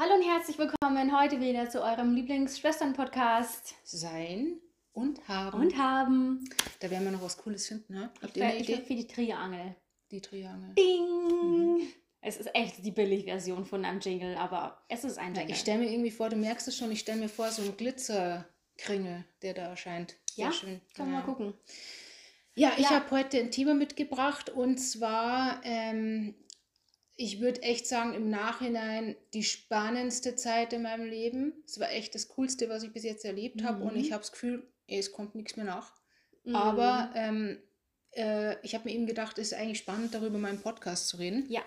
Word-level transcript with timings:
Hallo 0.00 0.14
und 0.14 0.22
herzlich 0.22 0.56
willkommen 0.56 1.20
heute 1.20 1.40
wieder 1.42 1.68
zu 1.68 1.82
eurem 1.82 2.14
Lieblingsschwestern-Podcast. 2.14 3.74
Sein 3.84 4.58
und 4.94 5.28
haben. 5.28 5.60
Und 5.60 5.76
haben. 5.76 6.48
Da 6.80 6.90
werden 6.90 7.04
wir 7.04 7.10
noch 7.10 7.20
was 7.20 7.36
Cooles 7.36 7.68
finden, 7.68 7.92
ne? 7.92 8.10
Habt 8.22 8.34
Ich 8.34 8.36
ihr 8.38 8.46
eine 8.46 8.58
Idee? 8.60 8.76
für 8.78 8.94
die 8.94 9.06
Triangel. 9.06 9.76
Die 10.10 10.22
Triangel. 10.22 10.74
Ding! 10.74 11.86
Es 12.22 12.38
ist 12.38 12.48
echt 12.54 12.82
die 12.82 12.92
Billigversion 12.92 13.66
von 13.66 13.84
einem 13.84 14.00
Jingle, 14.00 14.36
aber 14.36 14.82
es 14.88 15.04
ist 15.04 15.18
ein 15.18 15.34
Ja, 15.34 15.40
Jingle. 15.42 15.54
ich 15.54 15.60
stelle 15.60 15.80
mir 15.80 15.92
irgendwie 15.92 16.10
vor, 16.10 16.30
du 16.30 16.36
merkst 16.36 16.66
es 16.68 16.78
schon, 16.78 16.90
ich 16.90 17.00
stelle 17.00 17.20
mir 17.20 17.28
vor, 17.28 17.50
so 17.50 17.60
ein 17.60 17.76
Glitzerkringel, 17.76 19.26
der 19.42 19.52
da 19.52 19.62
erscheint. 19.68 20.16
Sehr 20.32 20.46
ja, 20.46 20.52
schön. 20.52 20.80
können 20.94 21.10
wir 21.10 21.18
Ja. 21.18 21.20
mal 21.20 21.26
gucken. 21.26 21.52
Ja, 22.54 22.72
ich 22.78 22.84
Ja. 22.84 22.90
habe 23.00 23.10
heute 23.10 23.38
ein 23.38 23.50
Thema 23.50 23.74
mitgebracht 23.74 24.48
und 24.48 24.78
zwar, 24.78 25.60
ähm, 25.62 26.34
ich 27.22 27.38
würde 27.40 27.62
echt 27.62 27.86
sagen, 27.86 28.14
im 28.14 28.30
Nachhinein 28.30 29.14
die 29.34 29.44
spannendste 29.44 30.36
Zeit 30.36 30.72
in 30.72 30.80
meinem 30.80 31.04
Leben. 31.04 31.52
Es 31.66 31.78
war 31.78 31.90
echt 31.90 32.14
das 32.14 32.28
Coolste, 32.28 32.70
was 32.70 32.82
ich 32.82 32.92
bis 32.94 33.04
jetzt 33.04 33.26
erlebt 33.26 33.62
habe 33.62 33.84
und 33.84 33.92
Mhm. 33.92 34.00
ich 34.00 34.12
habe 34.12 34.22
das 34.22 34.32
Gefühl, 34.32 34.66
es 34.86 35.12
kommt 35.12 35.34
nichts 35.34 35.54
mehr 35.56 35.66
nach. 35.66 35.92
Mhm. 36.44 36.56
Aber 36.56 37.10
ähm, 37.14 37.58
äh, 38.12 38.56
ich 38.64 38.74
habe 38.74 38.88
mir 38.88 38.94
eben 38.94 39.06
gedacht, 39.06 39.36
es 39.38 39.48
ist 39.52 39.58
eigentlich 39.58 39.78
spannend, 39.78 40.14
darüber 40.14 40.36
in 40.36 40.40
meinem 40.40 40.62
Podcast 40.62 41.08
zu 41.08 41.18
reden. 41.18 41.44
Ja, 41.50 41.60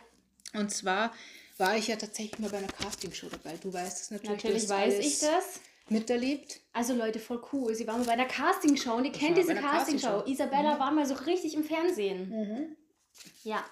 Und 0.55 0.71
zwar 0.71 1.13
war 1.59 1.77
ich 1.77 1.87
ja 1.87 1.97
tatsächlich 1.97 2.39
mal 2.39 2.49
bei 2.49 2.57
einer 2.57 2.67
Castingshow 2.67 3.27
dabei. 3.29 3.55
Du 3.61 3.71
weißt 3.71 4.01
es 4.01 4.09
natürlich. 4.09 4.43
natürlich 4.43 4.69
weiß 4.69 4.97
ich 5.05 5.19
das. 5.19 5.59
Miterlebt. 5.89 6.61
Also 6.71 6.95
Leute, 6.95 7.19
voll 7.19 7.43
cool. 7.53 7.75
Sie 7.75 7.85
war 7.85 7.97
mal 7.99 8.05
bei 8.05 8.13
einer 8.13 8.25
Castingshow 8.25 8.95
und 8.95 9.05
ihr 9.05 9.11
kennt 9.11 9.37
diese 9.37 9.53
Castingshow. 9.53 10.23
Castingshow. 10.23 10.31
Isabella 10.31 10.79
war 10.79 10.91
mal 10.91 11.05
so 11.05 11.13
richtig 11.13 11.53
im 11.53 11.63
Fernsehen. 11.63 12.75
Ja. 13.43 13.63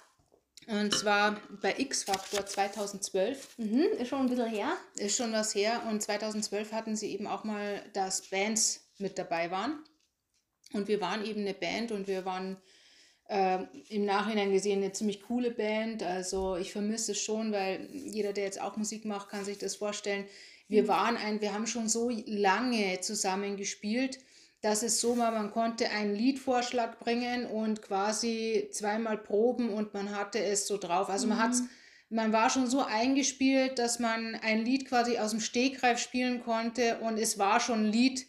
Und 0.68 0.94
zwar 0.94 1.40
bei 1.60 1.74
X-Factor 1.78 2.46
2012. 2.46 3.58
Mhm, 3.58 3.86
ist 3.98 4.08
schon 4.08 4.20
ein 4.20 4.28
bisschen 4.28 4.48
her. 4.48 4.76
Ist 4.96 5.16
schon 5.16 5.32
was 5.32 5.54
her. 5.54 5.82
Und 5.88 6.02
2012 6.02 6.72
hatten 6.72 6.96
sie 6.96 7.12
eben 7.12 7.26
auch 7.26 7.44
mal, 7.44 7.82
dass 7.92 8.28
Bands 8.30 8.88
mit 8.98 9.18
dabei 9.18 9.50
waren. 9.50 9.82
Und 10.72 10.88
wir 10.88 11.00
waren 11.00 11.24
eben 11.24 11.40
eine 11.40 11.54
Band 11.54 11.92
und 11.92 12.06
wir 12.06 12.24
waren 12.24 12.56
ähm, 13.28 13.68
im 13.88 14.04
Nachhinein 14.04 14.52
gesehen 14.52 14.82
eine 14.82 14.92
ziemlich 14.92 15.22
coole 15.22 15.50
Band. 15.50 16.02
Also 16.02 16.56
ich 16.56 16.72
vermisse 16.72 17.12
es 17.12 17.20
schon, 17.20 17.52
weil 17.52 17.88
jeder, 17.92 18.32
der 18.32 18.44
jetzt 18.44 18.60
auch 18.60 18.76
Musik 18.76 19.04
macht, 19.04 19.28
kann 19.28 19.44
sich 19.44 19.58
das 19.58 19.76
vorstellen. 19.76 20.26
Wir 20.68 20.88
waren 20.88 21.16
ein, 21.16 21.40
wir 21.40 21.52
haben 21.52 21.66
schon 21.66 21.88
so 21.88 22.10
lange 22.26 23.00
zusammen 23.00 23.56
gespielt, 23.56 24.18
dass 24.62 24.84
es 24.84 25.00
so 25.00 25.18
war, 25.18 25.32
man 25.32 25.50
konnte 25.50 25.90
einen 25.90 26.14
Liedvorschlag 26.14 27.00
bringen 27.00 27.46
und 27.46 27.82
quasi 27.82 28.68
zweimal 28.72 29.18
proben 29.18 29.68
und 29.70 29.92
man 29.92 30.14
hatte 30.14 30.38
es 30.42 30.68
so 30.68 30.78
drauf. 30.78 31.10
Also 31.10 31.26
man 31.26 31.38
hat's, 31.38 31.64
man 32.10 32.32
war 32.32 32.48
schon 32.48 32.68
so 32.68 32.82
eingespielt, 32.84 33.78
dass 33.80 33.98
man 33.98 34.36
ein 34.36 34.64
Lied 34.64 34.86
quasi 34.86 35.18
aus 35.18 35.32
dem 35.32 35.40
Stegreif 35.40 35.98
spielen 35.98 36.44
konnte 36.44 36.98
und 37.00 37.18
es 37.18 37.38
war 37.38 37.58
schon 37.58 37.86
ein 37.86 37.92
Lied 37.92 38.24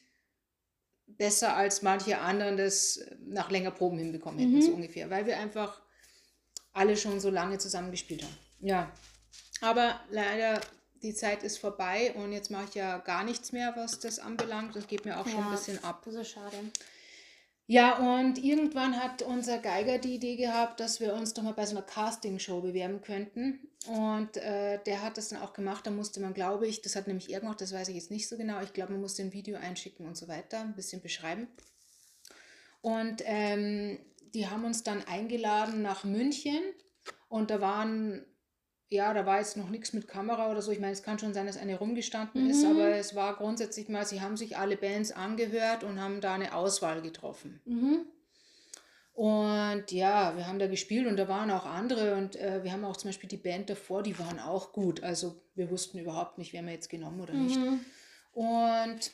besser 1.05 1.55
als 1.55 1.83
manche 1.83 2.17
anderen 2.17 2.57
das 2.57 2.99
nach 3.25 3.51
länger 3.51 3.71
Proben 3.71 3.99
hinbekommen 3.99 4.39
hätten, 4.39 4.61
so 4.63 4.71
ungefähr, 4.71 5.11
weil 5.11 5.27
wir 5.27 5.37
einfach 5.37 5.81
alle 6.71 6.97
schon 6.97 7.19
so 7.19 7.29
lange 7.29 7.59
zusammen 7.59 7.91
gespielt 7.91 8.23
haben. 8.23 8.37
Ja, 8.59 8.91
aber 9.61 9.99
leider 10.09 10.59
die 11.03 11.13
Zeit 11.13 11.43
ist 11.43 11.57
vorbei 11.57 12.13
und 12.15 12.31
jetzt 12.31 12.49
mache 12.49 12.65
ich 12.69 12.75
ja 12.75 12.97
gar 12.99 13.23
nichts 13.23 13.51
mehr, 13.51 13.73
was 13.75 13.99
das 13.99 14.19
anbelangt. 14.19 14.75
Das 14.75 14.87
geht 14.87 15.05
mir 15.05 15.19
auch 15.19 15.27
schon 15.27 15.39
ein 15.39 15.45
Ja, 15.45 15.51
bisschen 15.51 15.83
ab. 15.83 16.01
Das 16.05 16.15
ist 16.15 16.31
schade. 16.31 16.57
Ja, 17.65 17.97
und 18.19 18.43
irgendwann 18.43 19.01
hat 19.01 19.21
unser 19.21 19.57
Geiger 19.57 19.97
die 19.97 20.15
Idee 20.15 20.35
gehabt, 20.35 20.79
dass 20.79 20.99
wir 20.99 21.13
uns 21.13 21.33
doch 21.33 21.43
mal 21.43 21.53
bei 21.53 21.65
so 21.65 21.77
einer 21.77 21.85
Castingshow 21.85 22.61
bewerben 22.61 23.01
könnten. 23.01 23.69
Und 23.87 24.35
äh, 24.37 24.79
der 24.85 25.01
hat 25.01 25.17
das 25.17 25.29
dann 25.29 25.41
auch 25.41 25.53
gemacht. 25.53 25.85
Da 25.87 25.91
musste 25.91 26.19
man, 26.19 26.33
glaube 26.33 26.67
ich, 26.67 26.81
das 26.81 26.95
hat 26.95 27.07
nämlich 27.07 27.31
er 27.31 27.39
gemacht, 27.39 27.61
das 27.61 27.73
weiß 27.73 27.87
ich 27.87 27.95
jetzt 27.95 28.11
nicht 28.11 28.27
so 28.27 28.37
genau. 28.37 28.61
Ich 28.61 28.73
glaube, 28.73 28.91
man 28.91 29.01
musste 29.01 29.23
ein 29.23 29.33
Video 29.33 29.57
einschicken 29.57 30.05
und 30.05 30.17
so 30.17 30.27
weiter, 30.27 30.59
ein 30.59 30.75
bisschen 30.75 31.01
beschreiben. 31.01 31.47
Und 32.81 33.21
ähm, 33.25 33.97
die 34.33 34.47
haben 34.47 34.65
uns 34.65 34.83
dann 34.83 35.01
eingeladen 35.07 35.81
nach 35.81 36.03
München. 36.03 36.59
Und 37.29 37.49
da 37.49 37.61
waren, 37.61 38.25
ja, 38.93 39.13
da 39.13 39.25
war 39.25 39.39
jetzt 39.39 39.57
noch 39.57 39.69
nichts 39.69 39.91
mit 39.93 40.07
Kamera 40.07 40.51
oder 40.51 40.61
so. 40.61 40.71
Ich 40.71 40.79
meine, 40.79 40.93
es 40.93 41.03
kann 41.03 41.17
schon 41.17 41.33
sein, 41.33 41.47
dass 41.47 41.57
eine 41.57 41.77
rumgestanden 41.77 42.49
ist, 42.49 42.63
aber 42.63 42.89
es 42.89 43.15
war 43.15 43.35
grundsätzlich 43.35 43.89
mal, 43.89 44.05
sie 44.05 44.21
haben 44.21 44.37
sich 44.37 44.57
alle 44.57 44.77
Bands 44.77 45.11
angehört 45.11 45.83
und 45.83 45.99
haben 45.99 46.21
da 46.21 46.35
eine 46.35 46.53
Auswahl 46.53 47.01
getroffen. 47.01 47.59
Mhm. 47.65 48.05
Und 49.13 49.91
ja, 49.91 50.35
wir 50.37 50.47
haben 50.47 50.59
da 50.59 50.67
gespielt 50.67 51.07
und 51.07 51.17
da 51.17 51.27
waren 51.27 51.51
auch 51.51 51.65
andere 51.65 52.15
und 52.15 52.35
äh, 52.35 52.63
wir 52.63 52.71
haben 52.71 52.83
auch 52.83 52.97
zum 52.97 53.09
Beispiel 53.09 53.29
die 53.29 53.37
Band 53.37 53.69
davor, 53.69 54.01
die 54.01 54.17
waren 54.17 54.39
auch 54.39 54.73
gut. 54.73 55.03
Also 55.03 55.41
wir 55.55 55.69
wussten 55.69 55.99
überhaupt 55.99 56.37
nicht, 56.37 56.53
wer 56.53 56.63
wir 56.63 56.71
jetzt 56.71 56.89
genommen 56.89 57.21
oder 57.21 57.33
nicht. 57.33 57.59
Mhm. 57.59 57.79
Und 58.33 59.11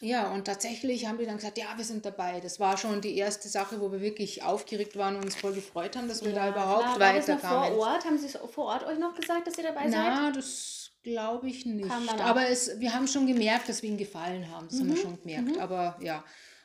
ja, 0.00 0.30
und 0.30 0.44
tatsächlich 0.44 1.06
haben 1.06 1.18
die 1.18 1.24
dann 1.26 1.36
gesagt, 1.36 1.56
ja, 1.58 1.66
wir 1.76 1.84
sind 1.84 2.04
dabei. 2.04 2.40
Das 2.40 2.60
war 2.60 2.76
schon 2.76 3.00
die 3.00 3.16
erste 3.16 3.48
Sache, 3.48 3.80
wo 3.80 3.90
wir 3.90 4.00
wirklich 4.00 4.42
aufgeregt 4.42 4.96
waren 4.96 5.16
und 5.16 5.24
uns 5.24 5.36
voll 5.36 5.54
gefreut 5.54 5.96
haben, 5.96 6.06
dass 6.08 6.24
wir 6.24 6.32
da 6.32 6.48
überhaupt 6.50 6.96
klar. 6.96 7.14
Weiterkamen. 7.14 7.74
vor 7.74 7.78
Ort? 7.86 8.04
Haben 8.04 8.18
Sie 8.18 8.28
vor 8.28 8.66
Ort 8.66 8.84
euch 8.86 8.98
noch 8.98 9.14
gesagt, 9.14 9.46
dass 9.46 9.56
ihr 9.56 9.64
dabei 9.64 9.82
seid? 9.90 9.92
Na, 9.92 10.30
das 10.32 10.90
glaube 11.02 11.48
ich 11.48 11.64
nicht. 11.64 11.90
Aber 12.20 12.48
es, 12.48 12.78
wir 12.78 12.92
haben 12.92 13.06
schon 13.08 13.26
gemerkt, 13.26 13.68
dass 13.68 13.82
wir 13.82 13.88
ihnen 13.88 13.98
gefallen 13.98 14.50
haben. 14.50 14.68
Das 14.68 14.78
haben 14.80 14.88
Mhm, 14.88 14.94
wir 14.94 15.00
schon 15.00 15.18
gemerkt. 15.22 15.58
Aber 15.58 15.96
ja. 16.00 16.24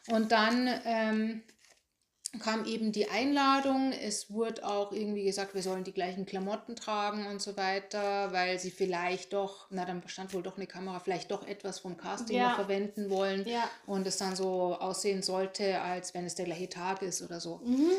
Und 0.10 0.32
dann 0.32 0.68
ähm, 0.84 1.44
kam 2.40 2.66
eben 2.66 2.92
die 2.92 3.10
Einladung. 3.10 3.92
Es 3.92 4.32
wurde 4.32 4.66
auch 4.66 4.92
irgendwie 4.94 5.24
gesagt, 5.26 5.54
wir 5.54 5.62
sollen 5.62 5.84
die 5.84 5.92
gleichen 5.94 6.26
Klamotten 6.26 6.76
tragen 6.76 7.28
und 7.28 7.42
so 7.42 7.58
weiter, 7.58 8.32
weil 8.32 8.58
sie 8.58 8.72
vielleicht 8.72 9.34
doch, 9.34 9.68
na 9.70 9.84
dann 9.86 10.02
stand 10.08 10.34
wohl 10.34 10.42
doch 10.42 10.56
eine 10.56 10.68
Kamera, 10.68 11.00
vielleicht 11.00 11.30
doch 11.32 11.46
etwas 11.46 11.80
vom 11.80 11.98
Casting 11.98 12.38
Ja. 12.38 12.56
verwenden 12.56 13.10
wollen. 13.10 13.46
Ja. 13.48 13.70
Und 13.86 14.08
es 14.08 14.18
dann 14.18 14.36
so 14.36 14.76
aussehen 14.80 15.22
sollte, 15.24 15.82
als 15.82 16.14
wenn 16.14 16.26
es 16.26 16.36
der 16.36 16.46
gleiche 16.46 16.70
Tag 16.70 17.02
ist 17.02 17.22
oder 17.22 17.42
so. 17.42 17.58
Mhm. 17.66 17.92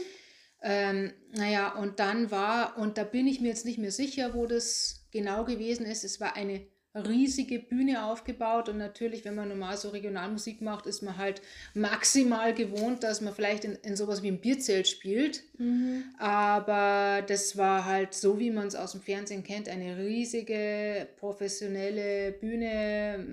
Ähm, 0.62 1.12
naja, 1.32 1.74
und 1.74 1.98
dann 1.98 2.30
war, 2.30 2.78
und 2.78 2.96
da 2.96 3.04
bin 3.04 3.26
ich 3.26 3.40
mir 3.40 3.48
jetzt 3.48 3.66
nicht 3.66 3.78
mehr 3.78 3.92
sicher, 3.92 4.32
wo 4.32 4.46
das 4.46 5.04
genau 5.10 5.44
gewesen 5.44 5.84
ist. 5.84 6.04
Es 6.04 6.20
war 6.20 6.36
eine 6.36 6.66
riesige 6.94 7.58
Bühne 7.58 8.04
aufgebaut 8.04 8.68
und 8.68 8.76
natürlich, 8.76 9.24
wenn 9.24 9.34
man 9.34 9.48
normal 9.48 9.76
so 9.78 9.88
Regionalmusik 9.88 10.60
macht, 10.60 10.86
ist 10.86 11.02
man 11.02 11.16
halt 11.16 11.40
maximal 11.74 12.52
gewohnt, 12.52 13.02
dass 13.02 13.22
man 13.22 13.34
vielleicht 13.34 13.64
in, 13.64 13.76
in 13.76 13.96
sowas 13.96 14.22
wie 14.22 14.28
ein 14.28 14.40
Bierzelt 14.40 14.86
spielt. 14.88 15.42
Mhm. 15.58 16.04
Aber 16.18 17.22
das 17.26 17.56
war 17.56 17.86
halt 17.86 18.12
so, 18.12 18.38
wie 18.38 18.50
man 18.50 18.66
es 18.66 18.74
aus 18.74 18.92
dem 18.92 19.00
Fernsehen 19.00 19.42
kennt, 19.42 19.68
eine 19.68 19.96
riesige 19.96 21.08
professionelle 21.18 22.32
Bühne, 22.32 23.26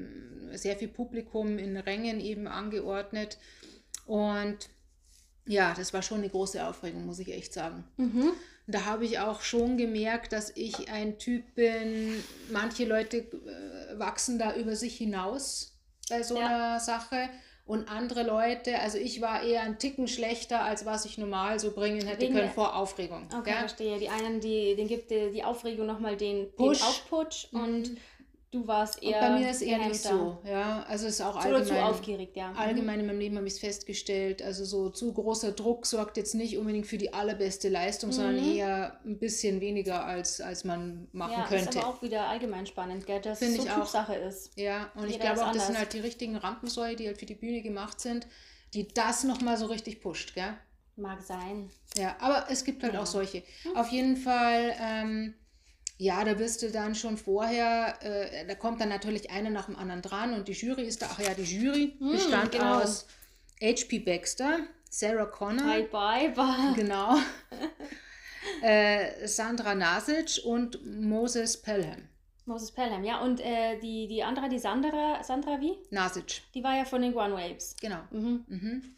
sehr 0.54 0.78
viel 0.78 0.88
Publikum 0.88 1.58
in 1.58 1.76
Rängen 1.76 2.22
eben 2.22 2.48
angeordnet. 2.48 3.38
Und 4.06 4.70
ja, 5.50 5.74
das 5.76 5.94
war 5.94 6.02
schon 6.02 6.20
eine 6.20 6.30
große 6.30 6.66
Aufregung, 6.66 7.06
muss 7.06 7.20
ich 7.20 7.34
echt 7.34 7.54
sagen. 7.54 7.84
Mhm. 7.98 8.32
Da 8.68 8.86
habe 8.86 9.04
ich 9.04 9.18
auch 9.20 9.42
schon 9.42 9.78
gemerkt, 9.78 10.32
dass 10.32 10.52
ich 10.56 10.92
ein 10.92 11.18
Typ 11.18 11.56
bin, 11.56 12.24
manche 12.52 12.86
Leute 12.86 13.18
äh, 13.18 13.98
wachsen 13.98 14.38
da 14.38 14.56
über 14.56 14.76
sich 14.76 14.96
hinaus 14.98 15.76
bei 16.10 16.22
so 16.22 16.38
Ja. 16.38 16.46
einer 16.46 16.80
Sache 16.80 17.30
und 17.66 17.88
andere 17.90 18.24
Leute, 18.24 18.80
also 18.80 18.98
ich 19.00 19.22
war 19.22 19.42
eher 19.44 19.62
ein 19.62 19.78
Ticken 19.80 20.08
schlechter, 20.08 20.62
als 20.64 20.86
was 20.86 21.06
ich 21.06 21.18
normal 21.18 21.60
so 21.60 21.72
bringen 21.72 22.06
hätte 22.08 22.22
Wegen 22.22 22.34
können 22.36 22.50
vor 22.52 22.76
Aufregung. 22.76 23.28
Okay, 23.32 23.52
gell? 23.52 23.60
verstehe. 23.60 24.00
Die 24.00 24.10
einen, 24.10 24.40
die, 24.40 24.76
den 24.76 24.88
gibt 24.88 25.10
die, 25.12 25.32
die 25.32 25.44
Aufregung 25.44 25.86
nochmal 25.88 26.16
den, 26.18 26.52
Push. 26.56 26.78
den 26.80 26.88
Aufputsch 26.88 27.48
und 27.52 27.98
du 28.52 28.66
warst 28.68 29.02
Und 29.02 29.10
eher. 29.12 29.20
bei 29.20 29.30
mir 29.40 29.50
ist 29.52 29.62
eher 29.62 29.78
nicht 29.78 30.02
so, 30.02 30.40
ja, 30.44 30.84
also 30.84 31.06
es 31.08 31.16
ist 31.16 31.22
auch 31.22 31.36
Oder 31.36 31.64
zu 31.64 31.74
allgemein. 31.74 31.84
aufgeregt, 31.84 32.36
ja. 32.36 32.52
Mhm. 32.52 32.58
Allgemein 32.58 33.00
in 33.02 33.06
meinem 33.06 33.20
Leben 33.20 33.38
habe 33.38 33.48
ich 33.48 33.54
es 33.54 33.60
festgestellt, 33.60 34.42
also 34.42 34.66
so 34.66 34.90
zu 34.90 35.14
großer 35.14 35.52
Druck 35.52 35.86
sorgt 35.86 36.18
jetzt 36.18 36.34
nicht 36.36 36.58
unbedingt 36.58 36.88
für 36.88 36.98
die 36.98 37.14
allerbeste 37.14 37.70
Leistung, 37.70 38.12
sondern 38.12 38.36
Mhm. 38.38 38.56
eher 38.56 39.00
ein 39.06 39.20
bisschen 39.20 39.62
weniger, 39.62 40.04
als, 40.06 40.42
als 40.42 40.64
man 40.64 41.08
machen 41.12 41.34
Ja, 41.38 41.48
könnte. 41.48 41.70
ist 41.70 41.78
aber 41.78 41.88
auch 41.88 42.02
wieder 42.02 42.28
allgemein 42.28 42.66
spannend, 42.66 43.06
gell, 43.06 43.22
dass 43.22 43.40
Finde 43.40 43.58
so 43.58 43.64
ich 43.64 43.72
auch. 43.72 43.82
Typsache 43.82 44.16
ist. 44.16 44.52
Ja, 44.58 44.92
und 44.96 45.06
ich 45.06 45.12
Jeder 45.14 45.26
glaube 45.26 45.40
ist 45.42 45.46
auch, 45.46 45.52
das 45.52 45.68
sind 45.68 45.78
halt 45.78 45.94
die 45.94 46.00
richtigen 46.00 46.36
Rampensäue, 46.36 46.96
die 46.96 47.08
halt 47.08 47.18
für 47.20 47.26
die 47.28 47.36
Bühne 47.36 47.62
gemacht 47.62 48.00
sind, 48.02 48.28
die 48.74 48.88
das 48.88 49.24
nochmal 49.24 49.58
so 49.58 49.68
richtig 49.68 50.02
pusht, 50.02 50.34
gell? 50.36 50.54
Mag 50.96 51.22
sein. 51.22 51.70
Ja, 51.96 52.18
aber 52.20 52.48
es 52.50 52.64
gibt 52.66 52.84
halt 52.84 52.94
Ja. 52.96 53.02
auch 53.02 53.06
solche. 53.06 53.42
Auf 53.74 53.90
jeden 53.90 54.18
Fall, 54.18 54.76
ähm, 54.82 55.34
ja, 56.02 56.24
da 56.24 56.40
wirst 56.40 56.62
du 56.64 56.72
dann 56.72 56.96
schon 56.96 57.18
vorher, 57.18 57.98
äh, 58.02 58.48
da 58.48 58.56
kommt 58.56 58.80
dann 58.82 58.90
natürlich 58.90 59.30
einer 59.30 59.50
nach 59.52 59.66
dem 59.66 59.76
anderen 59.76 60.02
dran 60.02 60.34
und 60.34 60.48
die 60.48 60.54
Jury 60.54 60.84
ist 60.84 61.02
da, 61.02 61.10
ach 61.12 61.20
ja, 61.20 61.34
die 61.36 61.44
Jury 61.44 61.96
Hm, 62.00 62.12
bestand 62.14 62.52
genau. 62.54 62.80
aus 62.82 63.06
H.P. 63.62 64.00
Baxter, 64.00 64.60
Sarah 64.90 65.26
Connor, 65.26 65.66
Bye, 65.66 65.84
bye, 65.92 66.30
bye. 66.30 66.74
genau, 66.76 67.18
äh, 68.62 69.28
Sandra 69.28 69.76
Nasic 69.76 70.40
und 70.46 70.80
Moses 70.86 71.62
Pelham. 71.62 72.08
Moses 72.46 72.72
Pelham, 72.72 73.04
ja. 73.04 73.22
Und 73.22 73.42
äh, 73.42 73.78
die, 73.80 74.08
die 74.08 74.24
andere, 74.24 74.50
die 74.50 74.58
Sandra, 74.58 75.22
Sandra 75.24 75.60
wie? 75.62 75.78
Nasic, 75.92 76.42
Die 76.56 76.64
war 76.64 76.76
ja 76.76 76.86
von 76.86 77.02
den 77.02 77.12
Guano 77.14 77.38
Apes. 77.38 77.76
genau. 77.80 78.00
Mhm. 78.12 78.46
Mhm. 78.48 78.96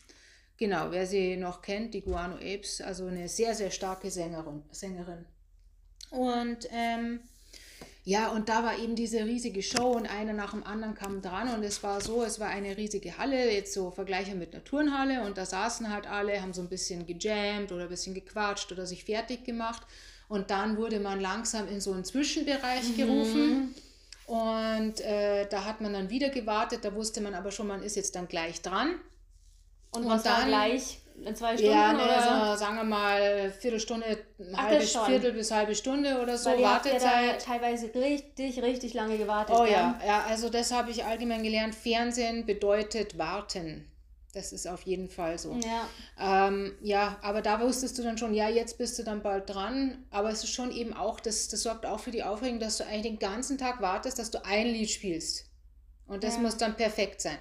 Genau, 0.57 0.92
wer 0.92 1.07
sie 1.07 1.38
noch 1.38 1.62
kennt, 1.63 1.94
die 1.95 2.01
Guano 2.01 2.36
Apes, 2.36 2.81
also 2.81 3.07
eine 3.07 3.27
sehr, 3.27 3.56
sehr 3.56 3.71
starke 3.71 4.12
Sängerin. 4.12 4.63
Sängerin. 4.71 5.25
Und 6.11 6.67
ähm, 6.71 7.21
Ja, 8.03 8.29
und 8.29 8.49
da 8.49 8.63
war 8.63 8.79
eben 8.79 8.95
diese 8.95 9.25
riesige 9.25 9.61
Show 9.61 9.91
und 9.91 10.07
einer 10.07 10.33
nach 10.33 10.51
dem 10.51 10.63
anderen 10.63 10.95
kam 10.95 11.21
dran 11.21 11.53
und 11.53 11.63
es 11.63 11.83
war 11.83 12.01
so, 12.01 12.23
es 12.23 12.39
war 12.39 12.47
eine 12.47 12.75
riesige 12.75 13.19
Halle, 13.19 13.51
jetzt 13.51 13.73
so 13.73 13.91
Vergleiche 13.91 14.33
mit 14.33 14.53
einer 14.53 14.63
Turnhalle 14.63 15.21
und 15.21 15.37
da 15.37 15.45
saßen 15.45 15.93
halt 15.93 16.07
alle, 16.07 16.41
haben 16.41 16.51
so 16.51 16.61
ein 16.61 16.67
bisschen 16.67 17.05
gejammt 17.05 17.71
oder 17.71 17.83
ein 17.83 17.89
bisschen 17.89 18.15
gequatscht 18.15 18.71
oder 18.71 18.87
sich 18.87 19.03
fertig 19.03 19.43
gemacht 19.43 19.83
und 20.29 20.49
dann 20.49 20.77
wurde 20.77 20.99
man 20.99 21.21
langsam 21.21 21.67
in 21.67 21.79
so 21.79 21.91
einen 21.93 22.03
Zwischenbereich 22.03 22.89
mhm. 22.89 22.97
gerufen 22.97 23.75
und 24.25 24.99
äh, 25.01 25.47
da 25.47 25.65
hat 25.65 25.79
man 25.81 25.93
dann 25.93 26.09
wieder 26.09 26.29
gewartet, 26.29 26.83
da 26.83 26.95
wusste 26.95 27.21
man 27.21 27.35
aber 27.35 27.51
schon, 27.51 27.67
man 27.67 27.83
ist 27.83 27.95
jetzt 27.97 28.15
dann 28.15 28.27
gleich 28.27 28.63
dran. 28.63 28.95
Und, 29.91 30.03
und 30.03 30.09
was 30.09 30.23
dann, 30.23 30.41
war 30.41 30.45
gleich? 30.47 30.99
In 31.23 31.35
zwei 31.35 31.55
Stunden? 31.55 31.73
Ja, 31.73 31.93
ne, 31.93 32.03
oder? 32.03 32.57
sagen 32.57 32.77
wir 32.77 32.83
mal 32.83 33.51
Viertelstunde, 33.51 34.17
Ach, 34.53 34.63
halbe, 34.63 34.83
Viertel 34.83 35.33
bis 35.33 35.51
halbe 35.51 35.75
Stunde 35.75 36.19
oder 36.19 36.38
so 36.38 36.49
Weil 36.49 36.63
Wartezeit. 36.63 37.03
Ja 37.03 37.33
teilweise 37.38 37.93
richtig, 37.93 38.61
richtig 38.61 38.93
lange 38.93 39.17
gewartet. 39.17 39.55
Oh 39.57 39.65
ja, 39.65 39.99
ja, 40.05 40.23
also 40.27 40.49
das 40.49 40.71
habe 40.71 40.89
ich 40.89 41.05
allgemein 41.05 41.43
gelernt. 41.43 41.75
Fernsehen 41.75 42.45
bedeutet 42.45 43.17
warten. 43.17 43.88
Das 44.33 44.53
ist 44.53 44.65
auf 44.65 44.83
jeden 44.83 45.09
Fall 45.09 45.38
so. 45.38 45.59
Ja. 45.59 46.47
Ähm, 46.47 46.73
ja, 46.81 47.17
aber 47.21 47.41
da 47.41 47.59
wusstest 47.59 47.97
du 47.99 48.03
dann 48.03 48.17
schon, 48.17 48.33
ja, 48.33 48.47
jetzt 48.47 48.77
bist 48.77 48.97
du 48.97 49.03
dann 49.03 49.21
bald 49.21 49.49
dran. 49.49 50.05
Aber 50.09 50.29
es 50.29 50.43
ist 50.43 50.53
schon 50.53 50.71
eben 50.71 50.93
auch, 50.93 51.19
das, 51.19 51.49
das 51.49 51.63
sorgt 51.63 51.85
auch 51.85 51.99
für 51.99 52.11
die 52.11 52.23
Aufregung, 52.23 52.59
dass 52.59 52.77
du 52.77 52.85
eigentlich 52.85 53.03
den 53.03 53.19
ganzen 53.19 53.57
Tag 53.57 53.81
wartest, 53.81 54.19
dass 54.19 54.31
du 54.31 54.43
ein 54.45 54.67
Lied 54.67 54.89
spielst. 54.89 55.45
Und 56.07 56.23
das 56.23 56.35
ja. 56.35 56.41
muss 56.41 56.57
dann 56.57 56.75
perfekt 56.77 57.21
sein. 57.21 57.38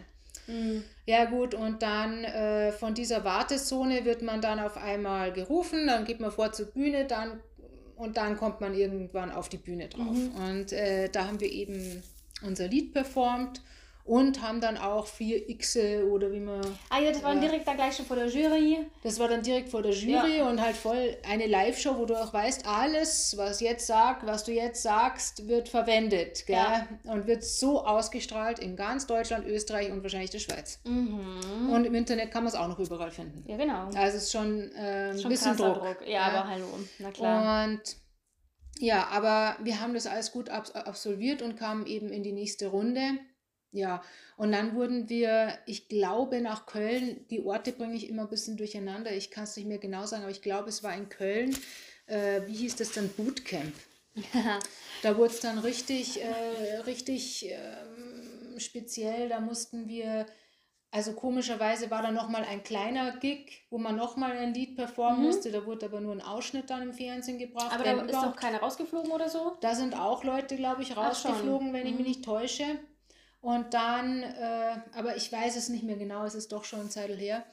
Mhm. 0.49 0.85
Ja 1.11 1.25
gut, 1.25 1.55
und 1.57 1.83
dann 1.83 2.23
äh, 2.23 2.71
von 2.71 2.95
dieser 2.95 3.25
Wartezone 3.25 4.05
wird 4.05 4.23
man 4.23 4.41
dann 4.41 4.61
auf 4.61 4.77
einmal 4.77 5.33
gerufen, 5.33 5.89
dann 5.89 6.05
geht 6.05 6.21
man 6.21 6.31
vor 6.31 6.53
zur 6.53 6.67
Bühne, 6.67 7.05
dann 7.05 7.41
und 7.97 8.17
dann 8.17 8.37
kommt 8.37 8.61
man 8.61 8.75
irgendwann 8.75 9.33
auf 9.33 9.49
die 9.49 9.57
Bühne 9.57 9.89
drauf. 9.89 10.17
Mhm. 10.17 10.35
Und 10.37 10.73
äh, 10.73 11.09
da 11.09 11.27
haben 11.27 11.41
wir 11.41 11.51
eben 11.51 12.01
unser 12.43 12.69
Lied 12.69 12.95
performt 12.95 13.61
und 14.11 14.43
haben 14.43 14.61
dann 14.61 14.77
auch 14.77 15.07
vier 15.07 15.49
X 15.49 15.77
oder 15.77 16.33
wie 16.33 16.41
man. 16.41 16.61
Ah 16.89 16.99
ja, 16.99 17.13
das 17.13 17.23
war 17.23 17.31
dann 17.33 17.41
direkt 17.41 17.69
da 17.69 17.75
gleich 17.75 17.95
schon 17.95 18.07
vor 18.07 18.17
der 18.17 18.27
Jury. 18.27 18.85
Das 19.05 19.21
war 19.21 19.29
dann 19.29 19.41
direkt 19.41 19.69
vor 19.69 19.83
der 19.83 19.93
Jury 19.93 20.39
ja. 20.39 20.49
und 20.49 20.61
halt 20.61 20.75
voll 20.75 21.17
eine 21.29 21.47
Live-Show, 21.47 21.97
wo 21.97 22.07
du 22.07 22.21
auch 22.21 22.33
weißt, 22.33 22.67
alles, 22.67 23.37
was 23.37 23.61
jetzt 23.61 23.87
sagt, 23.87 24.27
was 24.27 24.43
du 24.43 24.51
jetzt 24.51 24.83
sagst, 24.83 25.47
wird 25.47 25.69
verwendet. 25.69 26.45
Gell? 26.47 26.57
Ja. 26.57 26.89
Und 27.05 27.29
wird 27.29 27.45
so 27.45 27.87
ausgestrahlt 27.87 28.59
in 28.59 28.75
ganz 28.75 29.07
Deutschland, 29.07 29.47
Österreich 29.47 29.93
und 29.93 30.03
wahrscheinlich 30.03 30.31
der 30.31 30.41
Schweiz. 30.41 30.81
Mhm. 30.83 31.71
Und 31.73 31.85
im 31.85 31.95
Internet 31.95 32.33
kann 32.33 32.43
man 32.43 32.53
es 32.53 32.59
auch 32.59 32.67
noch 32.67 32.81
überall 32.81 33.13
finden. 33.13 33.45
Ja, 33.47 33.57
genau. 33.57 33.91
Also 33.95 34.17
es 34.17 34.25
ist 34.25 34.33
schon 34.33 34.73
äh, 34.73 35.11
ein 35.11 35.21
schon 35.21 35.31
bisschen 35.31 35.57
Druck. 35.57 35.75
Druck. 35.75 35.99
Ja, 36.05 36.11
ja, 36.11 36.23
aber 36.23 36.49
hallo, 36.49 36.67
na 36.99 37.13
klar. 37.13 37.65
Und 37.65 37.81
ja, 38.81 39.07
aber 39.13 39.57
wir 39.63 39.81
haben 39.81 39.95
das 39.95 40.09
alles 40.09 40.33
gut 40.33 40.49
absolviert 40.49 41.43
und 41.43 41.57
kamen 41.57 41.87
eben 41.87 42.09
in 42.09 42.25
die 42.25 42.33
nächste 42.33 42.67
Runde. 42.67 43.21
Ja, 43.73 44.03
und 44.37 44.51
dann 44.53 44.75
wurden 44.75 45.09
wir, 45.09 45.57
ich 45.67 45.89
glaube, 45.89 46.41
nach 46.41 46.67
Köln, 46.67 47.25
die 47.31 47.45
Orte 47.45 47.73
bringe 47.73 47.95
ich 47.95 48.09
immer 48.09 48.23
ein 48.23 48.29
bisschen 48.29 48.57
durcheinander, 48.57 49.13
ich 49.13 49.31
kann 49.31 49.45
es 49.45 49.57
nicht 49.57 49.69
mehr 49.69 49.79
genau 49.79 50.07
sagen, 50.07 50.23
aber 50.23 50.33
ich 50.33 50.43
glaube, 50.43 50.69
es 50.69 50.83
war 50.83 50.95
in 50.95 51.09
Köln, 51.09 51.57
äh, 52.07 52.41
wie 52.47 52.55
hieß 52.55 52.77
das 52.77 52.93
dann, 52.93 53.09
Bootcamp. 53.11 53.73
da 55.03 55.17
wurde 55.17 55.33
es 55.33 55.41
dann 55.41 55.59
richtig, 55.59 56.21
äh, 56.21 56.79
richtig 56.79 57.49
äh, 57.49 58.59
speziell, 58.59 59.29
da 59.29 59.39
mussten 59.39 59.87
wir, 59.87 60.27
also 60.91 61.13
komischerweise 61.13 61.93
war 61.93 62.03
da 62.03 62.11
nochmal 62.11 62.43
ein 62.43 62.65
kleiner 62.65 63.19
Gig, 63.19 63.67
wo 63.71 63.79
man 63.79 63.95
nochmal 63.95 64.37
ein 64.37 64.53
Lied 64.53 64.75
performen 64.75 65.21
mhm. 65.21 65.27
musste, 65.27 65.53
da 65.53 65.65
wurde 65.65 65.87
aber 65.87 66.01
nur 66.01 66.13
ein 66.13 66.23
Ausschnitt 66.23 66.71
dann 66.71 66.83
im 66.83 66.93
Fernsehen 66.93 67.39
gebracht. 67.39 67.73
Aber 67.73 67.85
da 67.85 68.03
ist 68.03 68.15
doch 68.15 68.35
keiner 68.35 68.59
rausgeflogen 68.59 69.13
oder 69.13 69.29
so? 69.29 69.57
Da 69.61 69.77
sind 69.77 69.95
auch 69.95 70.25
Leute, 70.25 70.57
glaube 70.57 70.83
ich, 70.83 70.97
rausgeflogen, 70.97 71.73
wenn 71.73 71.87
ich 71.87 71.93
mich 71.93 72.01
mhm. 72.01 72.09
nicht 72.09 72.25
täusche. 72.25 72.65
Und 73.41 73.73
dann, 73.73 74.23
äh, 74.23 74.77
aber 74.95 75.17
ich 75.17 75.33
weiß 75.33 75.57
es 75.57 75.69
nicht 75.69 75.83
mehr 75.83 75.97
genau, 75.97 76.25
es 76.25 76.35
ist 76.35 76.53
doch 76.53 76.65
schon 76.65 76.81
ein 76.81 76.91
Zeit 76.91 77.11
her. 77.11 77.45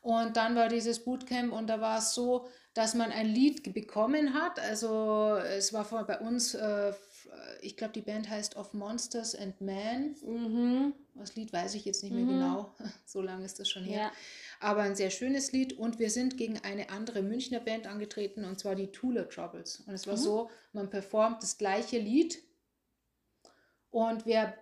Und 0.00 0.36
dann 0.36 0.54
war 0.54 0.68
dieses 0.68 1.04
Bootcamp 1.04 1.52
und 1.52 1.66
da 1.66 1.80
war 1.80 1.98
es 1.98 2.14
so, 2.14 2.46
dass 2.74 2.94
man 2.94 3.10
ein 3.10 3.26
Lied 3.26 3.74
bekommen 3.74 4.34
hat. 4.34 4.60
Also 4.60 5.36
es 5.36 5.72
war 5.72 5.84
vor, 5.84 6.04
bei 6.04 6.20
uns, 6.20 6.54
äh, 6.54 6.92
ich 7.60 7.76
glaube, 7.76 7.92
die 7.92 8.02
Band 8.02 8.30
heißt 8.30 8.56
Of 8.56 8.72
Monsters 8.72 9.34
and 9.34 9.60
Men. 9.60 10.14
Mhm. 10.22 10.94
Das 11.14 11.34
Lied 11.34 11.52
weiß 11.52 11.74
ich 11.74 11.84
jetzt 11.84 12.02
nicht 12.02 12.12
mehr 12.12 12.24
mhm. 12.24 12.28
genau, 12.28 12.74
so 13.04 13.20
lange 13.20 13.44
ist 13.44 13.58
das 13.58 13.68
schon 13.68 13.84
her. 13.84 13.98
Ja. 13.98 14.12
Aber 14.60 14.82
ein 14.82 14.94
sehr 14.94 15.10
schönes 15.10 15.52
Lied 15.52 15.72
und 15.72 15.98
wir 15.98 16.10
sind 16.10 16.36
gegen 16.36 16.60
eine 16.62 16.90
andere 16.90 17.22
Münchner 17.22 17.60
Band 17.60 17.86
angetreten 17.86 18.44
und 18.44 18.60
zwar 18.60 18.74
die 18.74 18.92
Tula 18.92 19.24
Troubles. 19.24 19.82
Und 19.86 19.94
es 19.94 20.06
war 20.06 20.16
mhm. 20.16 20.20
so, 20.20 20.50
man 20.72 20.88
performt 20.88 21.42
das 21.42 21.58
gleiche 21.58 21.98
Lied 21.98 22.38
und 23.90 24.24
wer 24.24 24.54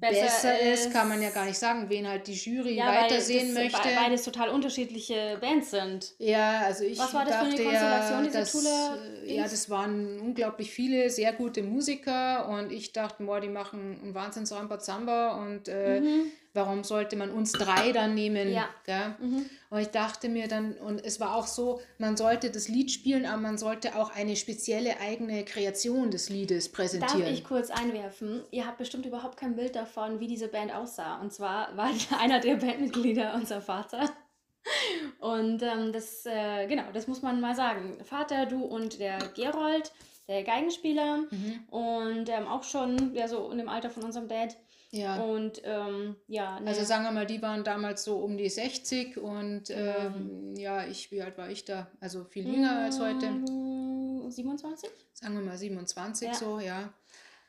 besser, 0.00 0.22
besser 0.22 0.60
ist, 0.60 0.86
ist, 0.86 0.92
kann 0.92 1.08
man 1.08 1.20
ja 1.22 1.30
gar 1.30 1.44
nicht 1.44 1.58
sagen, 1.58 1.86
wen 1.88 2.08
halt 2.08 2.26
die 2.26 2.34
Jury 2.34 2.76
ja, 2.76 2.86
weitersehen 2.86 3.54
möchte. 3.54 3.78
Weil 3.78 3.94
beides 3.94 4.22
total 4.24 4.50
unterschiedliche 4.50 5.38
Bands 5.40 5.70
sind. 5.70 6.14
Ja, 6.18 6.60
also 6.60 6.84
ich 6.84 6.98
Was 6.98 7.14
war 7.14 7.24
das 7.24 7.34
dachte 7.34 7.56
für 7.56 7.68
eine 7.68 7.70
Konstellation, 7.70 8.24
ja, 8.24 8.30
das, 8.30 8.52
Tula 8.52 8.98
ja, 9.24 9.42
das 9.42 9.70
waren 9.70 10.20
unglaublich 10.20 10.70
viele 10.70 11.10
sehr 11.10 11.32
gute 11.32 11.62
Musiker 11.62 12.48
und 12.48 12.72
ich 12.72 12.92
dachte, 12.92 13.22
boah, 13.24 13.40
die 13.40 13.48
machen 13.48 13.98
einen 14.02 14.14
Wahnsinns 14.14 14.52
Rambazamba 14.52 15.42
und 15.42 15.68
äh, 15.68 16.00
mhm 16.00 16.32
warum 16.54 16.84
sollte 16.84 17.16
man 17.16 17.30
uns 17.30 17.52
drei 17.52 17.92
dann 17.92 18.14
nehmen? 18.14 18.52
Ja. 18.52 18.68
Mhm. 19.20 19.46
Und 19.70 19.78
ich 19.80 19.88
dachte 19.88 20.28
mir 20.28 20.48
dann, 20.48 20.72
und 20.74 21.04
es 21.04 21.20
war 21.20 21.34
auch 21.34 21.46
so, 21.46 21.80
man 21.98 22.16
sollte 22.16 22.50
das 22.50 22.68
Lied 22.68 22.90
spielen, 22.90 23.26
aber 23.26 23.40
man 23.40 23.58
sollte 23.58 23.96
auch 23.96 24.14
eine 24.14 24.36
spezielle 24.36 25.00
eigene 25.00 25.44
Kreation 25.44 26.10
des 26.10 26.30
Liedes 26.30 26.70
präsentieren. 26.70 27.20
Darf 27.20 27.30
ich 27.30 27.44
kurz 27.44 27.70
einwerfen? 27.70 28.42
Ihr 28.50 28.66
habt 28.66 28.78
bestimmt 28.78 29.06
überhaupt 29.06 29.36
kein 29.36 29.56
Bild 29.56 29.76
davon, 29.76 30.20
wie 30.20 30.26
diese 30.26 30.48
Band 30.48 30.74
aussah. 30.74 31.20
Und 31.20 31.32
zwar 31.32 31.76
war 31.76 31.90
einer 32.20 32.40
der 32.40 32.56
Bandmitglieder 32.56 33.34
unser 33.34 33.60
Vater. 33.60 34.10
Und 35.18 35.62
ähm, 35.62 35.92
das, 35.92 36.26
äh, 36.26 36.66
genau, 36.66 36.84
das 36.92 37.06
muss 37.06 37.22
man 37.22 37.40
mal 37.40 37.54
sagen. 37.54 37.98
Vater, 38.04 38.46
du 38.46 38.64
und 38.64 39.00
der 39.00 39.18
Gerold, 39.34 39.92
der 40.28 40.44
Geigenspieler 40.44 41.18
mhm. 41.30 41.64
und 41.70 42.28
ähm, 42.28 42.46
auch 42.46 42.62
schon 42.62 43.14
ja, 43.14 43.28
so 43.28 43.50
in 43.50 43.58
dem 43.58 43.68
Alter 43.68 43.90
von 43.90 44.04
unserem 44.04 44.28
Dad. 44.28 44.56
Ja. 44.90 45.16
Und 45.16 45.60
ähm, 45.64 46.16
ja. 46.28 46.60
Ne. 46.60 46.68
Also 46.68 46.84
sagen 46.84 47.04
wir 47.04 47.10
mal, 47.10 47.26
die 47.26 47.42
waren 47.42 47.62
damals 47.62 48.04
so 48.04 48.18
um 48.18 48.36
die 48.36 48.48
60 48.48 49.18
und 49.18 49.64
ähm, 49.70 50.54
ja, 50.56 50.86
ich, 50.86 51.10
wie 51.10 51.20
alt 51.20 51.36
war 51.36 51.50
ich 51.50 51.64
da? 51.64 51.88
Also 52.00 52.24
viel 52.24 52.46
jünger 52.46 52.70
hm, 52.70 52.84
als 52.84 53.00
heute. 53.00 53.26
27? 54.30 54.90
Sagen 55.12 55.34
wir 55.34 55.42
mal 55.42 55.58
27 55.58 56.28
ja. 56.28 56.34
so, 56.34 56.58
ja. 56.58 56.92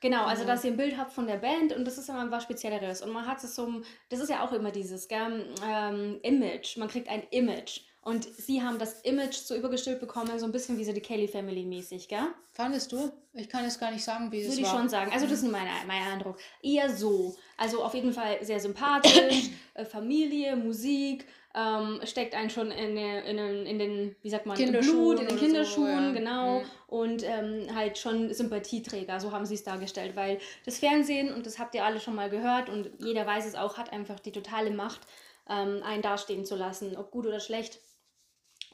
Genau, 0.01 0.25
also 0.25 0.45
dass 0.45 0.63
ihr 0.63 0.71
ein 0.71 0.77
Bild 0.77 0.97
habt 0.97 1.12
von 1.12 1.27
der 1.27 1.38
Band 1.38 1.73
und 1.73 1.85
das 1.85 1.97
ist 1.97 2.09
immer 2.09 2.30
was 2.31 2.44
Spezielleres. 2.44 3.02
Und 3.02 3.11
man 3.11 3.28
hat 3.28 3.44
es 3.44 3.56
so, 3.56 3.81
das 4.09 4.19
ist 4.19 4.30
ja 4.30 4.45
auch 4.45 4.54
immer 4.54 4.71
dieses 4.71 5.07
gell, 5.07 5.54
ähm, 5.66 6.19
Image. 6.23 6.78
Man 6.78 6.87
kriegt 6.87 7.09
ein 7.09 7.23
Image. 7.31 7.81
Und 8.01 8.23
sie 8.23 8.63
haben 8.63 8.79
das 8.79 9.01
Image 9.01 9.35
so 9.35 9.56
übergestülpt 9.56 9.99
bekommen, 9.99 10.39
so 10.39 10.45
ein 10.45 10.51
bisschen 10.53 10.77
wie 10.77 10.85
so 10.85 10.94
die 10.94 11.01
Kelly 11.01 11.27
Family 11.27 11.65
mäßig, 11.65 12.07
gell? 12.07 12.27
Fandest 12.53 12.91
du? 12.91 13.11
Ich 13.33 13.49
kann 13.49 13.63
jetzt 13.65 13.79
gar 13.79 13.91
nicht 13.91 14.03
sagen, 14.03 14.31
wie 14.31 14.39
es 14.39 14.47
war. 14.47 14.51
Würde 14.51 14.61
ich 14.61 14.68
schon 14.68 14.89
sagen. 14.89 15.11
Also 15.11 15.27
das 15.27 15.44
ist 15.44 15.51
mein, 15.51 15.68
mein 15.85 16.03
Eindruck. 16.13 16.37
Eher 16.61 16.89
so. 16.89 17.35
Also 17.57 17.83
auf 17.83 17.94
jeden 17.94 18.13
Fall 18.13 18.44
sehr 18.44 18.59
sympathisch, 18.59 19.49
äh, 19.73 19.83
Familie, 19.83 20.56
Musik, 20.56 21.25
ähm, 21.56 21.99
steckt 22.03 22.35
einen 22.35 22.49
schon 22.49 22.71
in, 22.71 22.95
in, 22.95 23.37
in, 23.37 23.65
in 23.65 23.79
den, 23.79 24.15
wie 24.21 24.29
sagt 24.29 24.45
man, 24.45 24.56
Blut, 24.56 25.19
in 25.19 25.27
den 25.27 25.37
Kinderschuhen, 25.37 25.97
so, 25.97 26.06
ja. 26.06 26.11
genau. 26.11 26.59
Mhm. 26.59 26.65
Und 26.87 27.23
ähm, 27.23 27.75
halt 27.75 27.97
schon 27.97 28.33
Sympathieträger, 28.33 29.19
so 29.19 29.31
haben 29.31 29.45
sie 29.45 29.56
es 29.56 29.63
dargestellt. 29.63 30.15
Weil 30.15 30.39
das 30.65 30.77
Fernsehen, 30.77 31.33
und 31.33 31.45
das 31.45 31.59
habt 31.59 31.75
ihr 31.75 31.83
alle 31.83 31.99
schon 31.99 32.15
mal 32.15 32.29
gehört 32.29 32.69
und 32.69 32.89
jeder 32.99 33.25
weiß 33.25 33.45
es 33.45 33.56
auch, 33.56 33.77
hat 33.77 33.91
einfach 33.91 34.19
die 34.19 34.31
totale 34.31 34.71
Macht, 34.71 35.01
ähm, 35.49 35.81
einen 35.83 36.01
dastehen 36.01 36.45
zu 36.45 36.56
lassen, 36.56 36.95
ob 36.95 37.11
gut 37.11 37.25
oder 37.25 37.39
schlecht. 37.39 37.79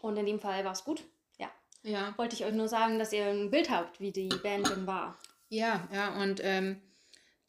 Und 0.05 0.17
in 0.17 0.27
dem 0.27 0.39
Fall 0.39 0.63
war 0.63 0.73
es 0.73 0.83
gut. 0.83 1.03
Ja. 1.39 1.49
ja. 1.81 2.13
Wollte 2.17 2.35
ich 2.35 2.45
euch 2.45 2.53
nur 2.53 2.67
sagen, 2.67 2.99
dass 2.99 3.11
ihr 3.11 3.25
ein 3.25 3.49
Bild 3.49 3.71
habt, 3.71 3.99
wie 3.99 4.11
die 4.11 4.29
Band 4.29 4.69
denn 4.69 4.85
war. 4.85 5.17
Ja, 5.49 5.87
ja, 5.91 6.21
und 6.21 6.41
ähm, 6.43 6.79